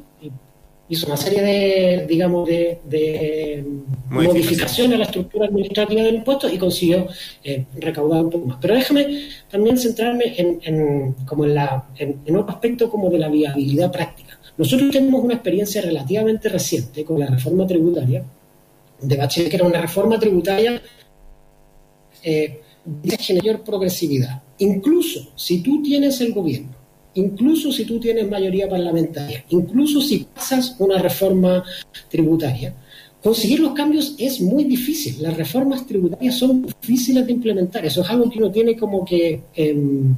hizo 0.87 1.07
una 1.07 1.17
serie 1.17 1.41
de, 1.41 2.05
digamos, 2.07 2.47
de, 2.47 3.63
modificaciones 4.09 4.95
a 4.95 4.99
la 4.99 5.05
estructura 5.05 5.47
administrativa 5.47 6.03
del 6.03 6.15
impuesto 6.15 6.47
y 6.47 6.57
consiguió 6.57 7.07
eh, 7.43 7.65
recaudar 7.79 8.23
un 8.23 8.29
poco 8.29 8.45
más. 8.45 8.57
Pero 8.61 8.75
déjame 8.75 9.29
también 9.49 9.77
centrarme 9.77 10.35
en, 10.37 11.13
como 11.25 11.45
en, 11.45 11.55
la, 11.55 11.89
en 11.97 12.35
otro 12.35 12.53
aspecto 12.53 12.89
como 12.89 13.09
de 13.09 13.17
la 13.17 13.29
viabilidad 13.29 13.91
práctica. 13.91 14.38
Nosotros 14.59 14.91
tenemos 14.91 15.23
una 15.23 15.33
experiencia 15.33 15.81
relativamente 15.81 16.49
reciente 16.49 17.03
con 17.03 17.19
la 17.19 17.25
reforma 17.25 17.65
tributaria 17.65 18.23
de 19.01 19.17
Bachelet, 19.17 19.49
que 19.49 19.55
era 19.55 19.65
una 19.65 19.81
reforma 19.81 20.19
tributaria 20.19 20.79
eh, 22.21 22.61
de 22.85 23.33
mayor 23.35 23.63
progresividad. 23.63 24.43
Incluso 24.59 25.31
si 25.35 25.63
tú 25.63 25.81
tienes 25.81 26.21
el 26.21 26.33
gobierno 26.33 26.79
incluso 27.15 27.71
si 27.71 27.85
tú 27.85 27.99
tienes 27.99 28.29
mayoría 28.29 28.69
parlamentaria, 28.69 29.43
incluso 29.49 30.01
si 30.01 30.25
pasas 30.33 30.75
una 30.79 30.99
reforma 30.99 31.63
tributaria, 32.09 32.73
conseguir 33.21 33.59
los 33.59 33.73
cambios 33.73 34.15
es 34.17 34.39
muy 34.41 34.63
difícil. 34.63 35.21
Las 35.21 35.35
reformas 35.35 35.85
tributarias 35.85 36.35
son 36.35 36.67
difíciles 36.81 37.25
de 37.25 37.33
implementar. 37.33 37.85
Eso 37.85 38.01
es 38.01 38.09
algo 38.09 38.29
que 38.29 38.37
uno 38.37 38.51
tiene 38.51 38.77
como 38.77 39.03
que 39.03 39.41
em, 39.55 40.15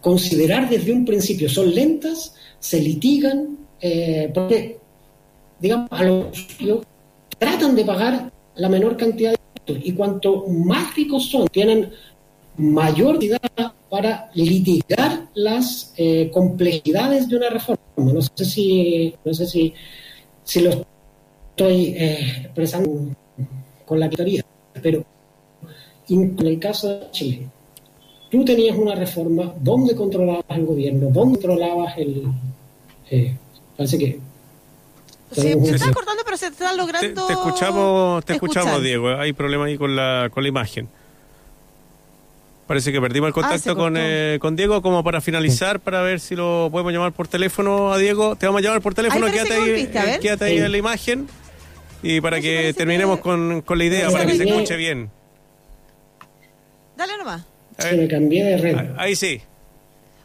considerar 0.00 0.68
desde 0.68 0.92
un 0.92 1.04
principio. 1.04 1.48
Son 1.48 1.72
lentas, 1.72 2.34
se 2.58 2.80
litigan, 2.80 3.58
eh, 3.80 4.30
porque, 4.34 4.78
digamos, 5.58 5.88
a 5.90 6.02
los 6.02 6.26
tratan 7.38 7.74
de 7.74 7.84
pagar 7.84 8.30
la 8.56 8.68
menor 8.68 8.96
cantidad 8.96 9.30
de 9.30 9.38
impuestos 9.38 9.88
y 9.88 9.92
cuanto 9.94 10.46
más 10.46 10.94
ricos 10.94 11.30
son, 11.30 11.48
tienen 11.48 11.90
mayor 12.56 13.12
cantidad 13.12 13.72
para 13.88 14.30
litigar 14.34 15.28
las 15.34 15.92
eh, 15.96 16.30
complejidades 16.32 17.28
de 17.28 17.36
una 17.36 17.50
reforma. 17.50 17.80
No 17.96 18.20
sé 18.22 18.44
si, 18.44 19.14
no 19.24 19.34
sé 19.34 19.46
si, 19.46 19.74
si 20.44 20.60
lo 20.60 20.70
estoy 21.50 21.94
eh, 21.96 22.42
expresando 22.44 23.14
con 23.84 23.98
la 23.98 24.08
teoría, 24.08 24.44
pero 24.80 25.04
en 26.08 26.36
el 26.38 26.58
caso 26.58 26.88
de 26.88 27.10
Chile, 27.10 27.46
tú 28.30 28.44
tenías 28.44 28.76
una 28.76 28.94
reforma 28.94 29.54
donde 29.60 29.94
controlabas 29.94 30.44
el 30.50 30.66
gobierno, 30.66 31.08
donde 31.10 31.38
controlabas 31.38 31.98
el... 31.98 32.24
parece 33.80 33.98
que 33.98 34.20
Sí, 35.32 35.42
se 35.42 35.76
está 35.76 35.92
cortando, 35.92 36.22
pero 36.24 36.36
se 36.36 36.48
está 36.48 36.72
logrando. 36.74 37.26
Te, 37.28 37.32
escuchamos, 37.32 38.24
te 38.24 38.32
escuchamos, 38.32 38.82
Diego. 38.82 39.10
Hay 39.10 39.32
problema 39.32 39.66
ahí 39.66 39.78
con 39.78 39.94
la, 39.94 40.28
con 40.32 40.42
la 40.42 40.48
imagen. 40.48 40.88
Parece 42.66 42.90
que 42.90 43.00
perdimos 43.00 43.28
el 43.28 43.30
ah, 43.30 43.34
contacto 43.34 43.76
con, 43.76 43.94
eh, 43.96 44.38
con 44.40 44.56
Diego 44.56 44.82
como 44.82 45.04
para 45.04 45.20
finalizar, 45.20 45.78
para 45.78 46.02
ver 46.02 46.18
si 46.18 46.34
lo 46.34 46.68
podemos 46.72 46.92
llamar 46.92 47.12
por 47.12 47.28
teléfono 47.28 47.92
a 47.92 47.98
Diego. 47.98 48.34
Te 48.34 48.46
vamos 48.46 48.60
a 48.60 48.64
llamar 48.64 48.80
por 48.80 48.94
teléfono, 48.94 49.26
quédate 49.26 49.54
ahí, 49.54 49.88
eh, 49.92 50.18
quédate 50.20 50.44
ahí 50.46 50.58
en 50.58 50.72
la 50.72 50.78
imagen 50.78 51.28
y 52.02 52.20
para 52.20 52.40
que 52.40 52.74
terminemos 52.76 53.20
con, 53.20 53.62
con, 53.62 53.78
la 53.78 53.84
idea, 53.84 54.10
para 54.10 54.26
que 54.26 54.36
se 54.36 54.44
escuche 54.44 54.76
bien. 54.76 55.10
Dale 56.96 57.16
nomás. 57.16 57.42
Se 57.78 57.96
me 57.96 58.08
cambié 58.08 58.44
de 58.44 58.56
red. 58.56 58.76
Ahí 58.96 59.14
sí. 59.14 59.40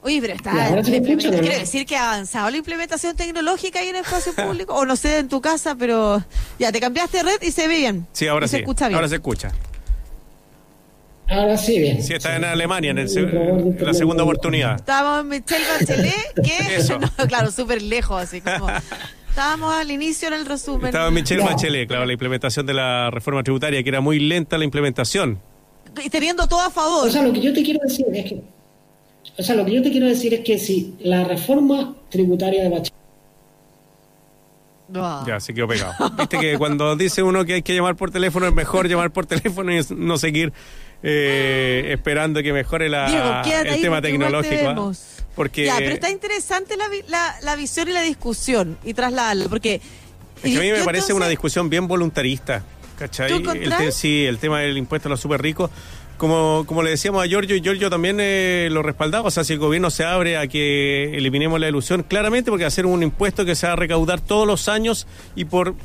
Oye, 0.06 0.22
pero 0.22 0.36
está. 0.36 0.52
Quiere 0.84 1.60
decir 1.60 1.84
que 1.88 1.98
ha 1.98 2.14
avanzado 2.14 2.52
la 2.52 2.58
implementación 2.58 3.16
tecnológica 3.16 3.80
ahí 3.80 3.88
en 3.88 3.96
el 3.96 4.04
espacio 4.04 4.34
público, 4.36 4.76
o 4.76 4.86
no 4.86 4.96
sé, 4.96 5.18
en 5.18 5.28
tu 5.28 5.42
casa, 5.42 5.76
pero 5.76 6.24
ya 6.60 6.72
te 6.72 6.80
cambiaste 6.80 7.18
de 7.18 7.24
red 7.24 7.42
y 7.42 7.52
se 7.52 7.68
ve 7.68 7.78
bien. 7.80 8.06
Sí, 8.14 8.28
ahora 8.28 8.48
sí. 8.48 8.52
Se 8.52 8.58
escucha 8.60 8.88
bien. 8.88 8.98
Ahora 8.98 9.10
se 9.10 9.16
escucha. 9.16 9.52
Ahora 11.28 11.58
sí, 11.58 11.80
bien. 11.80 12.04
Sí, 12.04 12.14
está 12.14 12.36
en 12.36 12.44
Alemania, 12.44 12.92
en, 12.92 13.00
el 13.00 13.78
la 13.80 13.96
segunda 13.96 14.22
oportunidad. 14.22 14.76
Estábamos 14.76 15.22
en 15.22 15.28
Michelle 15.28 15.66
Bachelet, 15.68 16.34
que, 16.36 17.28
claro, 17.28 17.52
súper 17.52 17.82
lejos, 17.82 18.22
así 18.22 18.42
como. 18.42 18.68
Estábamos 19.28 19.74
al 19.74 19.90
inicio 19.90 20.28
en 20.28 20.36
el 20.36 20.46
resumen. 20.46 20.86
Estaba 20.86 21.10
Michelle 21.10 21.42
Bachelet, 21.42 21.88
claro, 21.88 22.06
la 22.06 22.14
implementación 22.14 22.68
de 22.68 22.76
la 22.76 23.10
reforma 23.10 23.42
tributaria, 23.42 23.82
que 23.82 23.90
era 23.90 24.02
muy 24.02 24.20
lenta 24.20 24.60
la 24.60 24.66
implementación. 24.66 25.42
Y 26.04 26.12
teniendo 26.12 26.48
todo 26.48 26.62
a 26.62 26.70
favor. 26.70 27.08
O 27.08 27.12
sea, 27.12 27.24
lo 27.24 27.34
que 27.34 27.42
yo 27.42 27.52
te 27.52 27.64
quiero 27.64 27.80
decir 27.84 28.06
es 28.14 28.26
que 28.26 28.55
o 29.38 29.44
sea, 29.44 29.56
lo 29.56 29.66
que 29.66 29.74
yo 29.74 29.82
te 29.82 29.92
quiero 29.92 30.08
decir 30.08 30.34
es 30.34 30.42
que 30.42 30.58
si 30.58 30.96
la 31.00 31.24
reforma 31.24 31.96
tributaria 32.10 32.64
de 32.64 32.70
Bachelet 32.70 32.94
Ya, 35.28 35.40
se 35.40 35.54
quedó 35.54 35.68
pegado. 35.68 35.94
Viste 36.18 36.40
que 36.40 36.58
cuando 36.58 36.96
dice 36.96 37.22
uno 37.22 37.44
que 37.44 37.56
hay 37.56 37.62
que 37.62 37.76
llamar 37.76 37.96
por 37.96 38.12
teléfono 38.12 38.48
es 38.48 38.54
mejor 38.54 38.88
llamar 38.88 39.12
por 39.12 39.26
teléfono 39.26 39.74
y 39.74 39.82
no 39.90 40.18
seguir 40.18 40.54
eh, 41.04 41.88
esperando 41.90 42.42
que 42.42 42.54
mejore 42.54 42.88
la, 42.88 43.42
el 43.44 43.82
tema 43.82 44.02
tecnológico. 44.02 44.70
¿ah? 44.70 44.92
Porque... 45.36 45.66
Ya, 45.66 45.78
pero 45.78 45.92
está 45.92 46.10
interesante 46.10 46.78
la, 46.78 46.86
la, 47.10 47.36
la, 47.42 47.56
visión 47.58 47.90
y 47.90 47.92
la 47.92 48.02
discusión 48.02 48.78
y 48.86 48.94
trasladarlo, 48.94 49.50
porque... 49.50 49.82
Es 50.42 50.52
que 50.52 50.58
a 50.58 50.62
mí 50.62 50.72
me 50.72 50.84
parece 50.84 51.12
una 51.12 51.28
discusión 51.28 51.70
bien 51.70 51.88
voluntarista, 51.88 52.64
¿cachai? 52.98 53.34
El 53.34 53.92
sí, 53.92 54.26
el 54.26 54.38
tema 54.38 54.62
del 54.62 54.78
impuesto 54.78 55.10
a 55.10 55.12
los 55.12 55.20
súper 55.20 55.42
ricos 55.42 55.72
como, 56.18 56.66
como 56.66 56.84
le 56.84 56.92
decíamos 56.92 57.24
a 57.24 57.28
Giorgio, 57.28 57.56
y 57.56 57.62
Giorgio 57.62 57.90
también 57.90 58.18
eh, 58.20 58.70
lo 58.72 58.82
respaldaba, 58.82 59.28
o 59.28 59.32
sea, 59.32 59.44
si 59.44 59.54
el 59.54 59.60
gobierno 59.60 59.90
se 59.90 60.04
abre 60.04 60.38
a 60.38 60.48
que 60.48 61.16
eliminemos 61.18 61.60
la 61.60 61.68
ilusión, 61.68 62.04
claramente 62.04 62.52
porque 62.52 62.64
va 62.64 62.70
a 62.70 62.72
ser 62.72 62.86
un 62.86 63.04
impuesto 63.04 63.46
que 63.46 63.56
se 63.56 63.68
va 63.68 63.74
a 63.74 63.76
recaudar 63.76 64.22
todos 64.22 64.48
los 64.48 64.70
años 64.70 65.08
y 65.36 65.46
por 65.46 65.76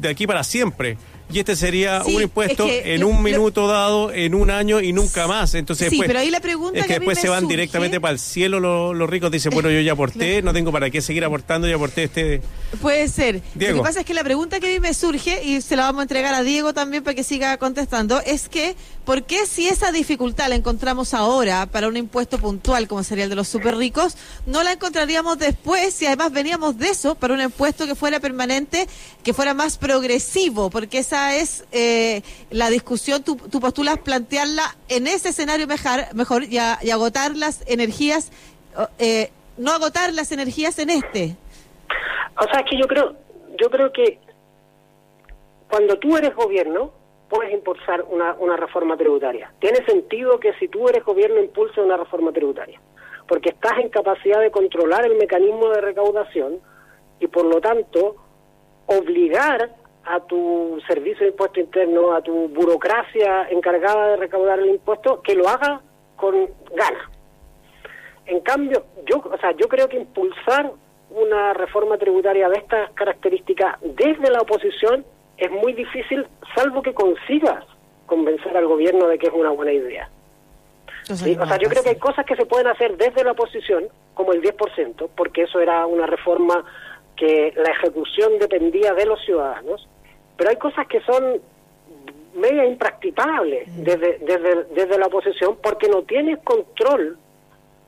de 0.00 0.08
aquí 0.08 0.26
para 0.26 0.44
siempre 0.44 0.96
y 1.30 1.40
este 1.40 1.56
sería 1.56 2.02
un 2.06 2.22
impuesto 2.22 2.66
en 2.68 3.04
un 3.04 3.22
minuto 3.22 3.66
dado, 3.66 4.12
en 4.12 4.34
un 4.34 4.50
año 4.50 4.80
y 4.80 4.92
nunca 4.92 5.26
más. 5.26 5.54
Entonces, 5.54 5.90
sí, 5.90 6.00
pero 6.06 6.20
ahí 6.20 6.30
la 6.30 6.40
pregunta 6.40 6.78
es 6.80 6.86
que, 6.86 6.94
después 6.94 7.18
se 7.18 7.28
van 7.28 7.46
directamente 7.46 8.00
para 8.00 8.12
el 8.12 8.18
cielo 8.18 8.60
los, 8.60 9.10
ricos. 9.10 9.30
Dicen, 9.30 9.52
bueno, 9.52 9.70
yo 9.70 9.80
ya 9.80 9.92
aporté, 9.98 10.42
no 10.42 10.52
tengo 10.52 10.72
para 10.72 10.90
qué 10.90 11.02
seguir 11.02 11.24
aportando, 11.24 11.68
ya 11.68 11.76
aporté 11.76 12.04
este. 12.04 12.40
Puede 12.80 13.08
ser. 13.08 13.42
Lo 13.54 13.74
que 13.74 13.80
pasa 13.82 14.00
es 14.00 14.06
que 14.06 14.14
la 14.14 14.24
pregunta 14.24 14.58
que 14.60 14.68
a 14.68 14.70
mí 14.70 14.80
me 14.80 14.94
surge, 14.94 15.44
y 15.44 15.60
se 15.60 15.76
la 15.76 15.84
vamos 15.84 16.00
a 16.00 16.02
entregar 16.02 16.34
a 16.34 16.42
Diego 16.42 16.72
también 16.72 17.04
para 17.04 17.14
que 17.14 17.24
siga 17.24 17.56
contestando, 17.58 18.20
es 18.24 18.48
que, 18.48 18.74
¿por 19.04 19.24
qué 19.24 19.46
si 19.46 19.68
esa 19.68 19.92
dificultad 19.92 20.48
la 20.48 20.54
encontramos 20.54 21.12
ahora 21.12 21.66
para 21.66 21.88
un 21.88 21.96
impuesto 21.96 22.38
puntual 22.38 22.88
como 22.88 23.02
sería 23.02 23.24
el 23.24 23.30
de 23.30 23.36
los 23.36 23.48
super 23.48 23.76
ricos, 23.76 24.16
no 24.46 24.62
la 24.62 24.72
encontraríamos 24.72 25.38
después 25.38 25.94
si 25.94 26.06
además 26.06 26.32
veníamos 26.32 26.78
de 26.78 26.88
eso 26.88 27.14
para 27.14 27.34
un 27.34 27.40
impuesto 27.40 27.86
que 27.86 27.94
fuera 27.94 28.20
permanente, 28.20 28.86
que 29.22 29.34
fuera 29.34 29.54
más 29.54 29.76
progresivo? 29.76 30.70
Porque 30.70 30.98
esa 30.98 31.17
es 31.36 31.66
eh, 31.72 32.22
la 32.50 32.70
discusión, 32.70 33.22
tú, 33.22 33.36
postulas 33.36 33.98
plantearla 33.98 34.62
en 34.88 35.06
ese 35.06 35.30
escenario 35.30 35.66
mejor, 35.66 36.00
mejor 36.14 36.44
y, 36.44 36.58
agotar 36.58 37.36
las 37.36 37.62
energías, 37.68 38.32
eh, 38.98 39.30
no 39.56 39.72
agotar 39.72 40.12
las 40.12 40.32
energías 40.32 40.78
en 40.78 40.90
este. 40.90 41.36
O 42.40 42.44
sea, 42.44 42.60
es 42.60 42.70
que 42.70 42.78
yo 42.78 42.86
creo, 42.86 43.16
yo 43.60 43.70
creo 43.70 43.92
que 43.92 44.18
cuando 45.68 45.98
tú 45.98 46.16
eres 46.16 46.34
gobierno, 46.34 46.92
puedes 47.28 47.52
impulsar 47.52 48.04
una, 48.08 48.34
una 48.34 48.56
reforma 48.56 48.96
tributaria. 48.96 49.52
Tiene 49.60 49.84
sentido 49.84 50.40
que 50.40 50.54
si 50.54 50.68
tú 50.68 50.88
eres 50.88 51.04
gobierno 51.04 51.40
impulse 51.40 51.80
una 51.80 51.96
reforma 51.96 52.32
tributaria, 52.32 52.80
porque 53.26 53.50
estás 53.50 53.78
en 53.78 53.90
capacidad 53.90 54.40
de 54.40 54.50
controlar 54.50 55.04
el 55.04 55.16
mecanismo 55.16 55.68
de 55.68 55.80
recaudación 55.80 56.60
y 57.20 57.26
por 57.26 57.44
lo 57.44 57.60
tanto 57.60 58.16
obligar 58.86 59.70
a 60.08 60.20
tu 60.20 60.80
servicio 60.86 61.20
de 61.20 61.32
impuesto 61.32 61.60
interno, 61.60 62.14
a 62.14 62.22
tu 62.22 62.48
burocracia 62.48 63.48
encargada 63.50 64.08
de 64.08 64.16
recaudar 64.16 64.58
el 64.58 64.70
impuesto, 64.70 65.20
que 65.22 65.34
lo 65.34 65.48
haga 65.48 65.80
con 66.16 66.34
ganas. 66.74 67.08
En 68.26 68.40
cambio, 68.40 68.84
yo, 69.06 69.18
o 69.18 69.38
sea, 69.38 69.52
yo 69.52 69.68
creo 69.68 69.88
que 69.88 69.98
impulsar 69.98 70.70
una 71.10 71.54
reforma 71.54 71.96
tributaria 71.96 72.48
de 72.48 72.58
estas 72.58 72.90
características 72.92 73.76
desde 73.82 74.30
la 74.30 74.40
oposición 74.40 75.04
es 75.36 75.50
muy 75.50 75.72
difícil, 75.72 76.26
salvo 76.54 76.82
que 76.82 76.92
consigas 76.92 77.64
convencer 78.06 78.56
al 78.56 78.66
gobierno 78.66 79.06
de 79.06 79.18
que 79.18 79.28
es 79.28 79.32
una 79.32 79.50
buena 79.50 79.72
idea. 79.72 80.08
O 81.10 81.14
sea, 81.14 81.58
yo 81.58 81.68
creo 81.70 81.82
que 81.82 81.90
hay 81.90 81.98
cosas 81.98 82.26
que 82.26 82.36
se 82.36 82.44
pueden 82.44 82.66
hacer 82.66 82.96
desde 82.96 83.24
la 83.24 83.32
oposición, 83.32 83.88
como 84.14 84.32
el 84.32 84.42
10%, 84.42 85.08
porque 85.16 85.42
eso 85.42 85.60
era 85.60 85.86
una 85.86 86.06
reforma 86.06 86.64
que 87.16 87.52
la 87.56 87.70
ejecución 87.70 88.38
dependía 88.38 88.92
de 88.94 89.06
los 89.06 89.20
ciudadanos, 89.24 89.88
pero 90.38 90.50
hay 90.50 90.56
cosas 90.56 90.86
que 90.86 91.00
son 91.02 91.42
media 92.34 92.64
impracticables 92.64 93.68
mm. 93.68 93.82
desde, 93.82 94.18
desde, 94.20 94.64
desde 94.74 94.98
la 94.98 95.06
oposición 95.06 95.58
porque 95.62 95.88
no 95.88 96.02
tienes 96.04 96.38
control 96.38 97.18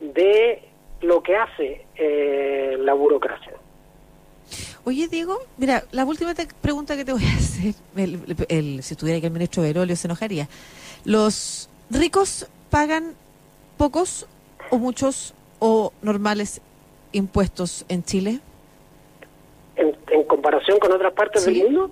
de 0.00 0.62
lo 1.00 1.22
que 1.22 1.36
hace 1.36 1.86
eh, 1.96 2.76
la 2.78 2.92
burocracia. 2.92 3.54
Oye, 4.84 5.08
Diego, 5.08 5.38
mira, 5.56 5.84
la 5.92 6.04
última 6.04 6.34
pregunta 6.60 6.96
que 6.96 7.04
te 7.04 7.12
voy 7.12 7.24
a 7.24 7.36
hacer, 7.36 7.74
el, 8.48 8.82
si 8.82 8.94
estuviera 8.94 9.18
aquí 9.18 9.26
el 9.26 9.32
ministro 9.32 9.62
Verolio 9.62 9.96
se 9.96 10.06
enojaría. 10.06 10.48
¿Los 11.04 11.70
ricos 11.90 12.48
pagan 12.70 13.14
pocos 13.76 14.26
o 14.70 14.78
muchos 14.78 15.34
o 15.58 15.92
normales 16.02 16.60
impuestos 17.12 17.84
en 17.88 18.04
Chile? 18.04 18.40
En, 19.76 19.94
comparación 20.24 20.78
con 20.78 20.92
otras 20.92 21.12
partes 21.12 21.44
del 21.44 21.64
mundo, 21.64 21.90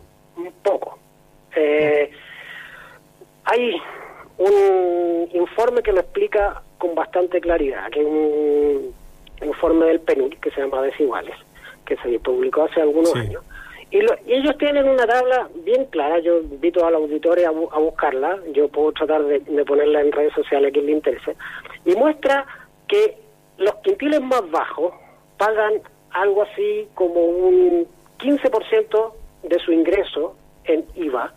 poco. 0.62 0.98
Eh, 1.54 2.10
hay 3.44 3.74
un 4.38 5.28
informe 5.32 5.82
que 5.82 5.92
lo 5.92 6.00
explica 6.00 6.62
con 6.78 6.94
bastante 6.94 7.40
claridad, 7.40 7.90
que 7.90 8.00
es 8.00 8.06
un 8.06 8.94
informe 9.42 9.86
del 9.86 10.00
PNUD 10.00 10.34
que 10.34 10.50
se 10.50 10.60
llama 10.60 10.82
Desiguales, 10.82 11.36
que 11.84 11.96
se 11.96 12.18
publicó 12.20 12.64
hace 12.64 12.80
algunos 12.80 13.14
años. 13.16 13.42
Y, 13.90 13.98
ellos 13.98 14.58
tienen 14.58 14.86
una 14.86 15.06
tabla 15.06 15.48
bien 15.64 15.86
clara, 15.86 16.18
yo 16.18 16.38
invito 16.40 16.84
al 16.84 16.94
auditorio 16.94 17.46
a, 17.46 17.76
a 17.76 17.80
buscarla, 17.80 18.38
yo 18.52 18.68
puedo 18.68 18.92
tratar 18.92 19.24
de, 19.24 19.40
ponerla 19.64 20.02
en 20.02 20.12
redes 20.12 20.34
sociales 20.34 20.68
a 20.68 20.72
quien 20.72 20.86
le 20.86 20.92
interese, 20.92 21.36
y 21.84 21.94
muestra 21.94 22.46
que 22.86 23.16
los 23.56 23.74
quintiles 23.76 24.20
más 24.20 24.48
bajos 24.50 24.92
pagan 25.38 25.80
algo 26.10 26.42
así 26.42 26.86
como 26.94 27.20
un 27.24 27.86
15% 28.18 29.12
de 29.42 29.58
su 29.60 29.72
ingreso 29.72 30.36
en 30.64 30.84
IVA 30.94 31.32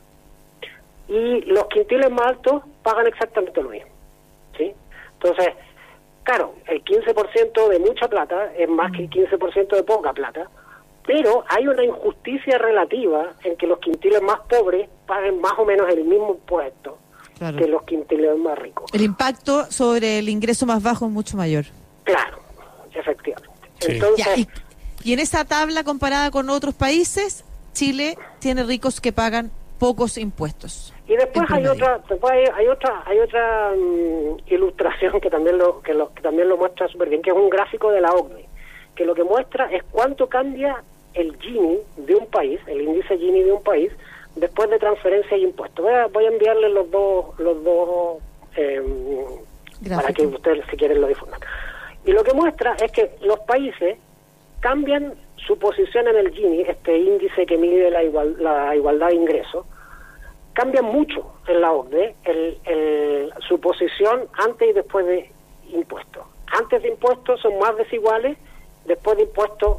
y 1.07 1.41
los 1.41 1.65
quintiles 1.67 2.09
más 2.11 2.27
altos 2.27 2.63
pagan 2.83 3.07
exactamente 3.07 3.61
lo 3.61 3.69
mismo. 3.69 3.91
¿sí? 4.57 4.73
Entonces, 5.13 5.49
Claro, 6.23 6.53
el 6.67 6.83
15% 6.85 7.67
de 7.69 7.79
mucha 7.79 8.07
plata 8.07 8.53
es 8.55 8.69
más 8.69 8.91
que 8.91 8.99
el 9.05 9.09
15% 9.09 9.75
de 9.75 9.81
poca 9.83 10.13
plata, 10.13 10.51
pero 11.03 11.43
hay 11.49 11.67
una 11.67 11.83
injusticia 11.83 12.59
relativa 12.59 13.31
en 13.43 13.57
que 13.57 13.65
los 13.65 13.79
quintiles 13.79 14.21
más 14.21 14.39
pobres 14.47 14.87
paguen 15.07 15.41
más 15.41 15.53
o 15.57 15.65
menos 15.65 15.89
el 15.89 16.03
mismo 16.05 16.35
impuesto 16.35 16.99
Claro. 17.39 17.57
que 17.57 17.67
los 17.67 17.81
quintiles 17.85 18.37
más 18.37 18.55
ricos. 18.59 18.85
El 18.93 19.01
impacto 19.01 19.65
sobre 19.71 20.19
el 20.19 20.29
ingreso 20.29 20.67
más 20.67 20.83
bajo 20.83 21.05
es 21.07 21.11
mucho 21.11 21.37
mayor. 21.37 21.65
Claro, 22.03 22.37
efectivamente. 22.93 23.49
Sí. 23.79 23.93
Entonces, 23.93 24.23
Ya, 24.25 24.35
y, 24.37 24.47
y 25.03 25.13
en 25.13 25.19
esa 25.19 25.43
tabla 25.43 25.83
comparada 25.83 26.29
con 26.29 26.51
otros 26.51 26.75
países, 26.75 27.43
Chile 27.73 28.17
tiene 28.39 28.63
ricos 28.63 29.01
que 29.01 29.11
pagan 29.11 29.51
pocos 29.79 30.17
impuestos. 30.17 30.93
Y 31.07 31.15
después 31.15 31.49
hay 31.49 31.65
otra, 31.65 31.99
después 32.07 32.31
hay, 32.31 32.45
hay 32.53 32.67
otra, 32.67 33.03
hay 33.05 33.19
otra 33.19 33.71
mm, 33.75 34.53
ilustración 34.53 35.19
que 35.19 35.29
también 35.29 35.57
lo 35.57 35.81
que, 35.81 35.93
lo 35.93 36.13
que 36.13 36.21
también 36.21 36.47
lo 36.49 36.57
muestra 36.57 36.87
súper 36.87 37.09
bien, 37.09 37.21
que 37.21 37.31
es 37.31 37.35
un 37.35 37.49
gráfico 37.49 37.91
de 37.91 38.01
la 38.01 38.11
OCDE, 38.11 38.47
que 38.95 39.05
lo 39.05 39.15
que 39.15 39.23
muestra 39.23 39.71
es 39.71 39.83
cuánto 39.91 40.29
cambia 40.29 40.83
el 41.13 41.35
Gini 41.39 41.79
de 41.97 42.15
un 42.15 42.27
país, 42.27 42.59
el 42.67 42.81
índice 42.81 43.17
Gini 43.17 43.43
de 43.43 43.51
un 43.51 43.63
país, 43.63 43.91
después 44.35 44.69
de 44.69 44.79
transferencia 44.79 45.35
y 45.35 45.43
impuestos. 45.43 45.83
Voy 45.83 45.93
a, 45.93 46.07
voy 46.07 46.25
a 46.25 46.29
enviarle 46.29 46.69
los 46.69 46.89
dos, 46.91 47.39
los 47.39 47.63
dos 47.63 48.17
eh, 48.55 48.81
para 49.89 50.13
que 50.13 50.25
ustedes 50.25 50.65
si 50.69 50.77
quieren 50.77 51.01
lo 51.01 51.07
difundan. 51.07 51.39
Y 52.05 52.11
lo 52.11 52.23
que 52.23 52.33
muestra 52.33 52.75
es 52.81 52.91
que 52.91 53.11
los 53.21 53.39
países 53.39 53.97
cambian 54.59 55.15
su 55.47 55.57
posición 55.57 56.07
en 56.07 56.17
el 56.17 56.31
Gini, 56.31 56.61
este 56.61 56.97
índice 56.97 57.45
que 57.45 57.57
mide 57.57 57.89
la, 57.89 58.03
igual- 58.03 58.35
la 58.39 58.75
igualdad 58.75 59.07
de 59.07 59.15
ingresos, 59.15 59.65
cambian 60.53 60.85
mucho 60.85 61.33
en 61.47 61.61
la 61.61 61.71
OCDE 61.71 62.15
el, 62.25 62.57
el- 62.65 63.33
su 63.47 63.59
posición 63.59 64.27
antes 64.33 64.69
y 64.69 64.73
después 64.73 65.05
de 65.05 65.29
impuestos. 65.73 66.23
Antes 66.59 66.81
de 66.83 66.89
impuestos 66.89 67.39
son 67.41 67.57
más 67.59 67.75
desiguales, 67.77 68.37
después 68.85 69.17
de 69.17 69.23
impuestos 69.23 69.77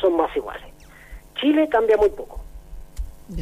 son 0.00 0.16
más 0.16 0.34
iguales. 0.36 0.66
Chile 1.36 1.68
cambia 1.70 1.96
muy 1.96 2.10
poco. 2.10 2.40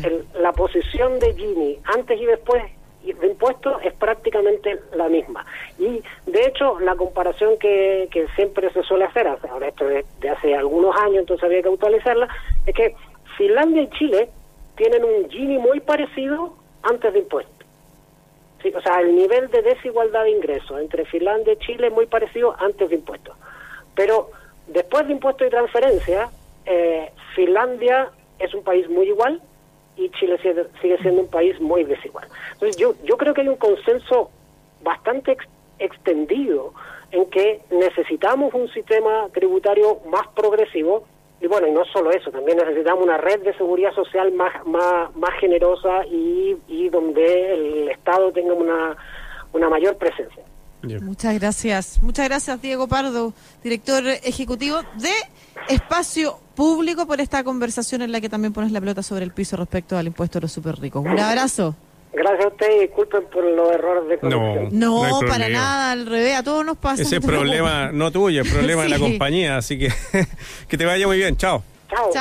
El- 0.04 0.24
la 0.40 0.52
posición 0.52 1.18
de 1.18 1.34
Gini 1.34 1.78
antes 1.84 2.20
y 2.20 2.24
después 2.26 2.62
de 3.02 3.26
impuestos 3.26 3.80
es 3.82 3.92
prácticamente 3.94 4.78
la 4.94 5.08
misma. 5.08 5.44
Y 5.78 6.02
de 6.26 6.46
hecho, 6.46 6.78
la 6.80 6.94
comparación 6.96 7.58
que, 7.58 8.08
que 8.10 8.26
siempre 8.36 8.72
se 8.72 8.82
suele 8.82 9.04
hacer, 9.04 9.26
ahora 9.26 9.68
esto 9.68 9.88
es 9.88 10.04
de 10.20 10.28
hace 10.30 10.54
algunos 10.54 10.96
años, 10.96 11.18
entonces 11.18 11.44
había 11.44 11.62
que 11.62 11.68
actualizarla, 11.68 12.28
es 12.66 12.74
que 12.74 12.94
Finlandia 13.36 13.82
y 13.82 13.90
Chile 13.90 14.28
tienen 14.76 15.04
un 15.04 15.30
Gini 15.30 15.58
muy 15.58 15.80
parecido 15.80 16.54
antes 16.82 17.12
de 17.12 17.20
impuestos. 17.20 17.66
Sí, 18.62 18.72
o 18.74 18.80
sea, 18.82 19.00
el 19.00 19.16
nivel 19.16 19.50
de 19.50 19.62
desigualdad 19.62 20.24
de 20.24 20.30
ingresos 20.32 20.80
entre 20.80 21.06
Finlandia 21.06 21.54
y 21.54 21.56
Chile 21.58 21.86
es 21.86 21.92
muy 21.92 22.06
parecido 22.06 22.54
antes 22.58 22.90
de 22.90 22.96
impuestos. 22.96 23.36
Pero 23.94 24.30
después 24.66 25.06
de 25.06 25.14
impuestos 25.14 25.46
y 25.46 25.50
transferencia, 25.50 26.28
eh, 26.66 27.10
Finlandia 27.34 28.10
es 28.38 28.52
un 28.52 28.62
país 28.62 28.88
muy 28.88 29.06
igual 29.06 29.40
y 29.96 30.09
Chile 30.11 30.38
sigue, 30.81 30.98
siendo 30.98 31.22
un 31.22 31.29
país 31.29 31.61
muy 31.61 31.85
desigual. 31.85 32.26
Entonces 32.53 32.76
yo, 32.76 32.94
yo 33.05 33.16
creo 33.16 33.35
que 33.35 33.42
hay 33.42 33.48
un 33.48 33.57
consenso 33.57 34.31
bastante 34.83 35.33
ex- 35.33 35.48
extendido 35.79 36.72
en 37.11 37.29
que 37.31 37.61
necesitamos 37.70 38.55
un 38.55 38.68
sistema 38.68 39.29
tributario 39.33 39.98
más 40.11 40.26
progresivo 40.29 41.05
y 41.40 41.46
bueno, 41.46 41.66
y 41.66 41.70
no 41.70 41.85
solo 41.87 42.11
eso, 42.11 42.31
también 42.31 42.59
necesitamos 42.59 43.03
una 43.03 43.16
red 43.16 43.40
de 43.40 43.55
seguridad 43.55 43.92
social 43.94 44.31
más, 44.33 44.64
más, 44.66 45.14
más 45.16 45.35
generosa 45.40 46.05
y, 46.07 46.57
y 46.68 46.88
donde 46.90 47.55
el 47.55 47.88
Estado 47.88 48.31
tenga 48.31 48.53
una, 48.53 48.96
una 49.53 49.68
mayor 49.70 49.96
presencia. 49.96 50.44
Muchas 51.02 51.38
gracias. 51.38 52.02
Muchas 52.02 52.28
gracias, 52.28 52.60
Diego 52.62 52.88
Pardo, 52.88 53.32
director 53.62 54.06
ejecutivo 54.06 54.80
de 54.98 55.10
Espacio 55.68 56.38
Público, 56.54 57.06
por 57.06 57.20
esta 57.20 57.44
conversación 57.44 58.02
en 58.02 58.12
la 58.12 58.20
que 58.20 58.28
también 58.28 58.52
pones 58.52 58.72
la 58.72 58.80
pelota 58.80 59.02
sobre 59.02 59.24
el 59.24 59.32
piso 59.32 59.56
respecto 59.56 59.96
al 59.96 60.06
impuesto 60.06 60.38
a 60.38 60.40
los 60.42 60.52
super 60.52 60.78
ricos. 60.78 61.04
Un 61.04 61.18
abrazo. 61.18 61.74
Gracias 62.12 62.44
a 62.44 62.48
ustedes 62.48 62.76
y 62.76 62.80
disculpen 62.86 63.22
por 63.32 63.44
los 63.44 63.70
errores 63.72 64.08
de 64.08 64.18
conexión. 64.18 64.68
No, 64.72 65.20
No 65.20 65.20
para 65.28 65.48
nada, 65.48 65.92
al 65.92 66.06
revés, 66.06 66.34
a 66.36 66.42
todos 66.42 66.64
nos 66.66 66.76
pasa. 66.76 67.02
Ese 67.02 67.16
no 67.16 67.20
es 67.20 67.22
te 67.26 67.28
problema 67.28 67.92
no 67.92 68.10
tuyo, 68.10 68.42
es 68.42 68.48
problema 68.52 68.82
de 68.82 68.88
la 68.88 68.96
Sí. 68.96 69.02
compañía, 69.02 69.56
así 69.58 69.78
que 69.78 69.92
que 70.68 70.76
te 70.76 70.84
vaya 70.86 71.06
muy 71.06 71.18
bien, 71.18 71.36
chao. 71.36 71.62
Chao. 71.88 71.98
Chao. 72.04 72.12